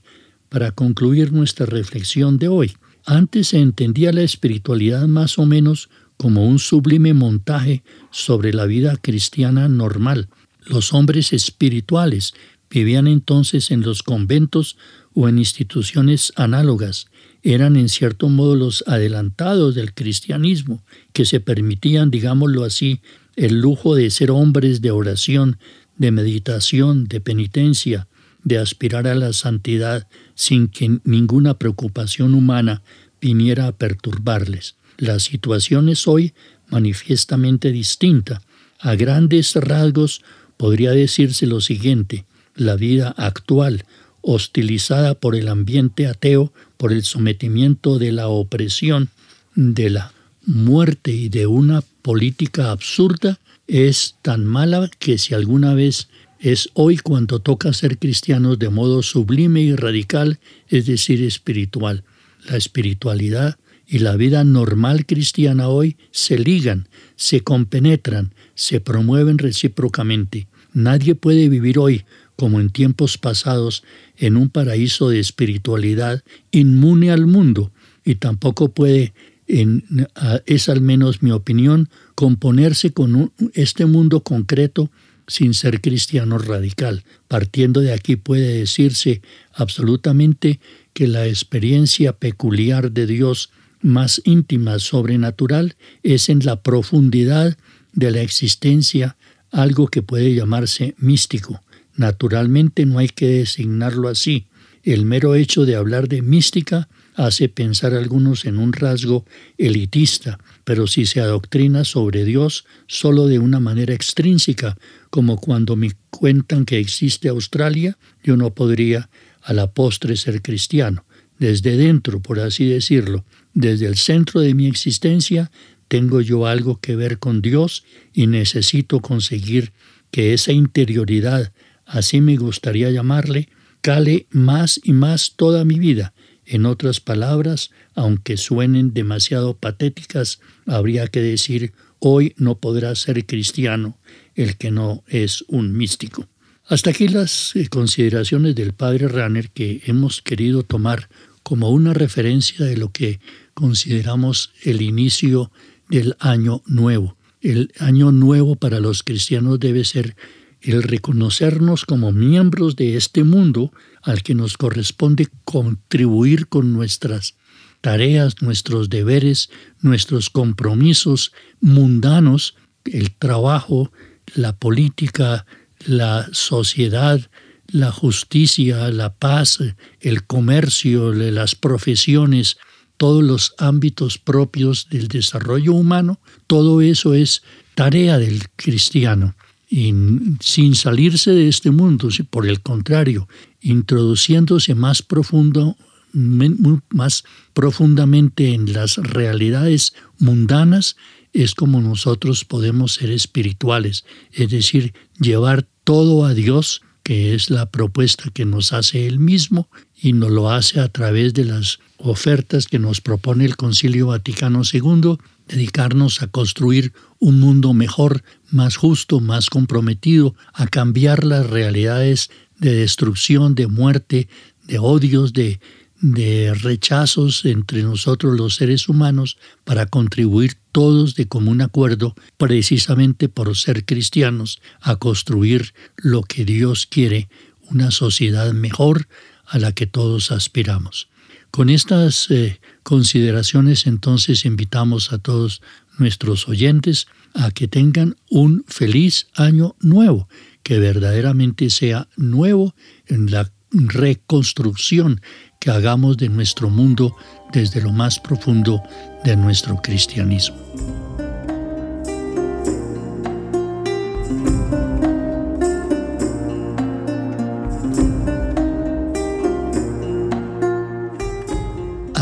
para 0.49 0.71
concluir 0.71 1.33
nuestra 1.33 1.65
reflexión 1.65 2.37
de 2.37 2.47
hoy. 2.47 2.73
Antes 3.05 3.49
se 3.49 3.59
entendía 3.59 4.11
la 4.11 4.21
espiritualidad 4.21 5.07
más 5.07 5.37
o 5.37 5.45
menos 5.45 5.89
como 6.17 6.45
un 6.45 6.59
sublime 6.59 7.13
montaje 7.13 7.83
sobre 8.11 8.53
la 8.53 8.65
vida 8.65 8.97
cristiana 8.97 9.67
normal. 9.67 10.27
Los 10.65 10.93
hombres 10.93 11.31
espirituales 11.31 12.33
vivían 12.69 13.07
entonces 13.07 13.71
en 13.71 13.81
los 13.81 14.03
conventos 14.03 14.77
o 15.13 15.29
en 15.29 15.37
instituciones 15.37 16.33
análogas. 16.35 17.07
Eran 17.43 17.75
en 17.75 17.87
cierto 17.87 18.29
modo 18.29 18.55
los 18.55 18.83
adelantados 18.87 19.75
del 19.75 19.93
cristianismo, 19.93 20.83
que 21.13 21.25
se 21.25 21.39
permitían, 21.39 22.11
digámoslo 22.11 22.63
así, 22.63 22.99
el 23.35 23.61
lujo 23.61 23.95
de 23.95 24.09
ser 24.09 24.31
hombres 24.31 24.81
de 24.81 24.91
oración, 24.91 25.57
de 25.97 26.11
meditación, 26.11 27.05
de 27.05 27.21
penitencia, 27.21 28.07
de 28.47 28.57
aspirar 28.57 29.07
a 29.07 29.15
la 29.15 29.33
santidad 29.33 30.07
sin 30.33 30.69
que 30.69 30.99
ninguna 31.03 31.55
preocupación 31.55 32.33
humana 32.33 32.81
viniera 33.19 33.67
a 33.67 33.73
perturbarles. 33.73 34.75
La 34.97 35.19
situación 35.19 35.89
es 35.89 36.07
hoy 36.07 36.33
manifiestamente 36.69 37.73
distinta. 37.73 38.41
A 38.79 38.95
grandes 38.95 39.53
rasgos 39.55 40.21
podría 40.55 40.91
decirse 40.91 41.45
lo 41.45 41.59
siguiente, 41.59 42.25
la 42.55 42.75
vida 42.75 43.13
actual, 43.17 43.83
hostilizada 44.21 45.13
por 45.13 45.35
el 45.35 45.49
ambiente 45.49 46.07
ateo, 46.07 46.53
por 46.77 46.93
el 46.93 47.03
sometimiento 47.03 47.99
de 47.99 48.13
la 48.13 48.29
opresión, 48.29 49.09
de 49.55 49.89
la 49.89 50.13
muerte 50.45 51.11
y 51.11 51.27
de 51.27 51.47
una 51.47 51.81
política 52.01 52.71
absurda, 52.71 53.39
es 53.67 54.15
tan 54.21 54.45
mala 54.45 54.89
que 54.99 55.17
si 55.17 55.33
alguna 55.33 55.73
vez 55.73 56.07
es 56.39 56.69
hoy 56.73 56.97
cuando 56.97 57.39
toca 57.39 57.73
ser 57.73 57.97
cristianos 57.97 58.59
de 58.59 58.69
modo 58.69 59.01
sublime 59.03 59.61
y 59.61 59.75
radical, 59.75 60.39
es 60.67 60.85
decir, 60.85 61.23
espiritual. 61.23 62.03
La 62.47 62.57
espiritualidad 62.57 63.57
y 63.87 63.99
la 63.99 64.15
vida 64.15 64.43
normal 64.43 65.05
cristiana 65.05 65.69
hoy 65.69 65.97
se 66.11 66.37
ligan, 66.37 66.89
se 67.15 67.41
compenetran, 67.41 68.33
se 68.53 68.79
promueven 68.79 69.37
recíprocamente. 69.37 70.47
Nadie 70.73 71.15
puede 71.15 71.49
vivir 71.49 71.79
hoy, 71.79 72.03
como 72.35 72.59
en 72.59 72.69
tiempos 72.69 73.17
pasados, 73.17 73.83
en 74.17 74.37
un 74.37 74.49
paraíso 74.49 75.09
de 75.09 75.19
espiritualidad 75.19 76.23
inmune 76.51 77.11
al 77.11 77.25
mundo, 77.25 77.71
y 78.05 78.15
tampoco 78.15 78.69
puede, 78.69 79.13
es 79.47 80.69
al 80.69 80.81
menos 80.81 81.23
mi 81.23 81.31
opinión, 81.31 81.89
componerse 82.15 82.91
con 82.91 83.31
este 83.53 83.85
mundo 83.85 84.21
concreto 84.21 84.91
sin 85.27 85.53
ser 85.53 85.81
cristiano 85.81 86.37
radical. 86.37 87.03
Partiendo 87.27 87.81
de 87.81 87.93
aquí 87.93 88.15
puede 88.15 88.59
decirse 88.59 89.21
absolutamente 89.53 90.59
que 90.93 91.07
la 91.07 91.27
experiencia 91.27 92.13
peculiar 92.13 92.91
de 92.91 93.05
Dios 93.05 93.51
más 93.81 94.21
íntima, 94.25 94.79
sobrenatural, 94.79 95.75
es 96.01 96.29
en 96.29 96.39
la 96.43 96.61
profundidad 96.61 97.57
de 97.93 98.11
la 98.11 98.21
existencia 98.21 99.17
algo 99.51 99.87
que 99.87 100.01
puede 100.01 100.33
llamarse 100.33 100.95
místico. 100.97 101.61
Naturalmente 101.95 102.85
no 102.85 102.99
hay 102.99 103.09
que 103.09 103.27
designarlo 103.27 104.07
así. 104.07 104.47
El 104.87 105.03
mero 105.03 105.35
hecho 105.35 105.65
de 105.65 105.75
hablar 105.75 106.07
de 106.07 106.21
mística 106.21 106.87
hace 107.13 107.49
pensar 107.49 107.93
a 107.93 107.97
algunos 107.97 108.45
en 108.45 108.57
un 108.57 108.71
rasgo 108.71 109.25
elitista, 109.57 110.39
pero 110.63 110.87
si 110.87 111.05
se 111.05 111.19
adoctrina 111.19 111.83
sobre 111.83 112.23
Dios 112.23 112.63
solo 112.87 113.27
de 113.27 113.37
una 113.37 113.59
manera 113.59 113.93
extrínseca, 113.93 114.77
como 115.09 115.41
cuando 115.41 115.75
me 115.75 115.91
cuentan 116.09 116.63
que 116.63 116.79
existe 116.79 117.27
Australia, 117.27 117.97
yo 118.23 118.37
no 118.37 118.53
podría 118.53 119.09
a 119.41 119.51
la 119.51 119.69
postre 119.73 120.15
ser 120.15 120.41
cristiano. 120.41 121.03
Desde 121.37 121.75
dentro, 121.75 122.21
por 122.21 122.39
así 122.39 122.63
decirlo, 122.63 123.25
desde 123.53 123.87
el 123.87 123.97
centro 123.97 124.39
de 124.39 124.53
mi 124.53 124.67
existencia, 124.67 125.51
tengo 125.89 126.21
yo 126.21 126.45
algo 126.45 126.79
que 126.79 126.95
ver 126.95 127.19
con 127.19 127.41
Dios 127.41 127.83
y 128.13 128.27
necesito 128.27 129.01
conseguir 129.01 129.73
que 130.11 130.33
esa 130.33 130.53
interioridad, 130.53 131.51
así 131.85 132.21
me 132.21 132.37
gustaría 132.37 132.89
llamarle, 132.89 133.49
cale 133.87 134.27
más 134.31 134.81
y 134.83 134.91
más 134.91 135.35
toda 135.37 135.63
mi 135.63 135.79
vida. 135.79 136.11
En 136.45 136.65
otras 136.65 136.99
palabras, 136.99 137.71
aunque 137.95 138.35
suenen 138.35 138.93
demasiado 138.93 139.53
patéticas, 139.53 140.41
habría 140.65 141.07
que 141.07 141.21
decir, 141.21 141.71
hoy 141.99 142.33
no 142.35 142.57
podrá 142.57 142.93
ser 142.95 143.25
cristiano 143.25 143.97
el 144.35 144.57
que 144.57 144.71
no 144.71 145.05
es 145.07 145.45
un 145.47 145.71
místico. 145.71 146.27
Hasta 146.65 146.89
aquí 146.89 147.07
las 147.07 147.55
eh, 147.55 147.69
consideraciones 147.69 148.55
del 148.55 148.73
padre 148.73 149.07
Ranner 149.07 149.51
que 149.51 149.81
hemos 149.85 150.21
querido 150.21 150.63
tomar 150.63 151.07
como 151.41 151.69
una 151.69 151.93
referencia 151.93 152.65
de 152.65 152.75
lo 152.75 152.91
que 152.91 153.21
consideramos 153.53 154.51
el 154.63 154.81
inicio 154.81 155.49
del 155.89 156.17
año 156.19 156.61
nuevo. 156.65 157.15
El 157.39 157.71
año 157.79 158.11
nuevo 158.11 158.57
para 158.57 158.81
los 158.81 159.01
cristianos 159.03 159.61
debe 159.61 159.85
ser 159.85 160.17
el 160.61 160.83
reconocernos 160.83 161.85
como 161.85 162.11
miembros 162.11 162.75
de 162.75 162.97
este 162.97 163.23
mundo 163.23 163.71
al 164.01 164.23
que 164.23 164.35
nos 164.35 164.57
corresponde 164.57 165.27
contribuir 165.43 166.47
con 166.47 166.73
nuestras 166.73 167.35
tareas, 167.81 168.41
nuestros 168.41 168.89
deberes, 168.89 169.49
nuestros 169.81 170.29
compromisos 170.29 171.31
mundanos, 171.61 172.55
el 172.85 173.11
trabajo, 173.11 173.91
la 174.35 174.55
política, 174.55 175.45
la 175.85 176.27
sociedad, 176.31 177.21
la 177.67 177.91
justicia, 177.91 178.89
la 178.89 179.13
paz, 179.13 179.59
el 179.99 180.25
comercio, 180.25 181.13
las 181.13 181.55
profesiones, 181.55 182.57
todos 182.97 183.23
los 183.23 183.53
ámbitos 183.57 184.17
propios 184.17 184.87
del 184.89 185.07
desarrollo 185.07 185.73
humano, 185.73 186.19
todo 186.47 186.81
eso 186.81 187.13
es 187.13 187.43
tarea 187.75 188.17
del 188.17 188.49
cristiano. 188.55 189.35
Y 189.69 189.93
sin 190.39 190.75
salirse 190.75 191.31
de 191.31 191.49
este 191.49 191.71
mundo, 191.71 192.09
por 192.29 192.47
el 192.47 192.61
contrario, 192.61 193.27
introduciéndose 193.61 194.75
más 194.75 195.01
profundo, 195.01 195.75
más 196.13 197.23
profundamente 197.53 198.53
en 198.53 198.71
las 198.71 198.97
realidades 198.97 199.93
mundanas, 200.19 200.95
es 201.33 201.53
como 201.53 201.81
nosotros 201.81 202.45
podemos 202.45 202.93
ser 202.93 203.11
espirituales, 203.11 204.05
es 204.31 204.49
decir, 204.49 204.93
llevar 205.19 205.67
todo 205.83 206.25
a 206.25 206.33
Dios, 206.33 206.81
que 207.03 207.35
es 207.35 207.49
la 207.49 207.69
propuesta 207.69 208.29
que 208.33 208.45
nos 208.45 208.73
hace 208.73 209.05
Él 209.05 209.19
mismo, 209.19 209.69
y 210.01 210.13
nos 210.13 210.31
lo 210.31 210.49
hace 210.49 210.79
a 210.79 210.89
través 210.89 211.33
de 211.33 211.45
las 211.45 211.79
ofertas 211.97 212.67
que 212.67 212.79
nos 212.79 213.01
propone 213.01 213.45
el 213.45 213.55
Concilio 213.55 214.07
Vaticano 214.07 214.61
II, 214.71 215.17
dedicarnos 215.47 216.21
a 216.21 216.27
construir 216.27 216.93
un 217.19 217.39
mundo 217.39 217.73
mejor, 217.73 218.23
más 218.51 218.75
justo, 218.75 219.19
más 219.19 219.49
comprometido, 219.49 220.35
a 220.53 220.67
cambiar 220.67 221.23
las 221.23 221.49
realidades 221.49 222.29
de 222.59 222.73
destrucción, 222.73 223.55
de 223.55 223.67
muerte, 223.67 224.27
de 224.65 224.79
odios, 224.79 225.33
de, 225.33 225.59
de 226.01 226.53
rechazos 226.53 227.45
entre 227.45 227.83
nosotros 227.83 228.37
los 228.37 228.55
seres 228.55 228.87
humanos 228.89 229.37
para 229.63 229.85
contribuir 229.85 230.57
todos 230.71 231.15
de 231.15 231.27
común 231.27 231.61
acuerdo, 231.61 232.15
precisamente 232.37 233.29
por 233.29 233.55
ser 233.55 233.85
cristianos, 233.85 234.61
a 234.81 234.97
construir 234.97 235.73
lo 235.95 236.21
que 236.21 236.45
Dios 236.45 236.85
quiere, 236.85 237.29
una 237.69 237.91
sociedad 237.91 238.53
mejor, 238.53 239.07
a 239.45 239.59
la 239.59 239.71
que 239.71 239.87
todos 239.87 240.31
aspiramos. 240.31 241.07
Con 241.51 241.69
estas 241.69 242.29
eh, 242.29 242.59
consideraciones 242.83 243.87
entonces 243.87 244.45
invitamos 244.45 245.11
a 245.11 245.17
todos 245.17 245.61
nuestros 245.97 246.47
oyentes 246.47 247.07
a 247.33 247.51
que 247.51 247.67
tengan 247.67 248.15
un 248.29 248.63
feliz 248.67 249.27
año 249.35 249.75
nuevo, 249.79 250.27
que 250.63 250.79
verdaderamente 250.79 251.69
sea 251.69 252.07
nuevo 252.15 252.75
en 253.07 253.31
la 253.31 253.51
reconstrucción 253.71 255.21
que 255.59 255.71
hagamos 255.71 256.17
de 256.17 256.29
nuestro 256.29 256.69
mundo 256.69 257.15
desde 257.51 257.81
lo 257.81 257.91
más 257.91 258.19
profundo 258.19 258.81
de 259.23 259.35
nuestro 259.35 259.81
cristianismo. 259.81 261.06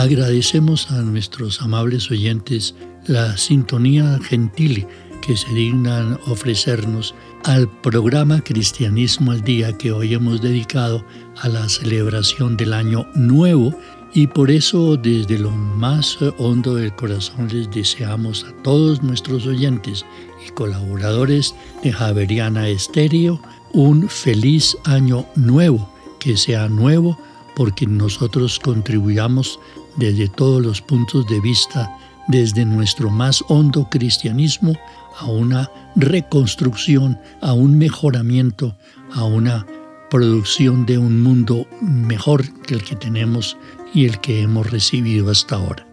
Agradecemos 0.06 0.92
a 0.92 1.02
nuestros 1.02 1.64
amables 1.64 2.12
oyentes 2.12 2.76
la 3.08 3.36
sintonía 3.38 4.20
gentil 4.22 4.86
que 5.26 5.36
se 5.36 5.52
dignan 5.52 6.20
ofrecernos 6.28 7.16
al 7.44 7.68
programa 7.82 8.40
Cristianismo 8.42 9.32
al 9.32 9.42
Día 9.42 9.76
que 9.76 9.92
hoy 9.92 10.14
hemos 10.14 10.44
dedicado 10.44 11.04
a 11.42 11.50
la 11.50 11.68
celebración 11.68 12.56
del 12.56 12.74
año 12.74 13.08
nuevo 13.16 13.74
y 14.14 14.28
por 14.28 14.52
eso 14.52 14.96
desde 14.96 15.40
lo 15.40 15.50
más 15.50 16.20
hondo 16.38 16.76
del 16.76 16.96
corazón 16.96 17.48
les 17.52 17.72
deseamos 17.72 18.44
a 18.44 18.52
todos 18.62 19.02
nuestros 19.02 19.48
oyentes 19.48 20.06
y 20.48 20.52
colaboradores 20.52 21.56
de 21.82 21.92
Javeriana 21.92 22.70
Estéreo 22.70 23.42
un 23.74 24.08
feliz 24.08 24.78
año 24.84 25.26
nuevo, 25.36 25.92
que 26.20 26.38
sea 26.38 26.70
nuevo 26.70 27.18
porque 27.56 27.88
nosotros 27.88 28.60
contribuyamos 28.60 29.60
desde 29.98 30.28
todos 30.28 30.62
los 30.62 30.82
puntos 30.82 31.28
de 31.28 31.40
vista, 31.40 31.98
desde 32.28 32.66
nuestro 32.66 33.10
más 33.10 33.44
hondo 33.48 33.90
cristianismo, 33.90 34.76
a 35.20 35.26
una 35.26 35.70
reconstrucción, 35.96 37.18
a 37.42 37.54
un 37.54 37.78
mejoramiento, 37.78 38.76
a 39.14 39.24
una 39.24 39.66
producción 40.10 40.86
de 40.86 40.98
un 40.98 41.22
mundo 41.22 41.66
mejor 41.82 42.44
que 42.64 42.76
el 42.76 42.84
que 42.84 42.96
tenemos 42.96 43.58
y 43.94 44.06
el 44.06 44.20
que 44.20 44.42
hemos 44.42 44.70
recibido 44.70 45.32
hasta 45.32 45.56
ahora. 45.56 45.88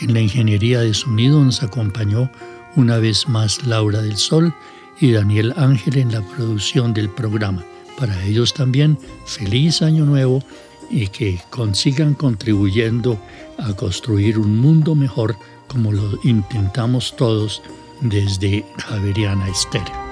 En 0.00 0.14
la 0.14 0.20
ingeniería 0.20 0.80
de 0.80 0.94
sonido 0.94 1.42
nos 1.42 1.62
acompañó 1.62 2.30
una 2.76 2.98
vez 2.98 3.28
más 3.28 3.66
Laura 3.66 4.00
del 4.00 4.16
Sol 4.16 4.54
y 5.00 5.12
Daniel 5.12 5.52
Ángel 5.56 5.98
en 5.98 6.12
la 6.12 6.22
producción 6.22 6.94
del 6.94 7.08
programa. 7.08 7.64
Para 7.98 8.24
ellos 8.24 8.54
también, 8.54 8.96
feliz 9.26 9.82
año 9.82 10.04
nuevo 10.04 10.42
y 10.90 11.08
que 11.08 11.40
consigan 11.50 12.14
contribuyendo 12.14 13.18
a 13.58 13.72
construir 13.74 14.38
un 14.38 14.58
mundo 14.58 14.94
mejor 14.94 15.36
como 15.66 15.92
lo 15.92 16.18
intentamos 16.24 17.14
todos 17.16 17.62
desde 18.00 18.64
Javeriana 18.78 19.48
Estéreo. 19.48 20.08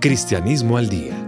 Cristianismo 0.00 0.78
al 0.78 0.88
Día 0.88 1.27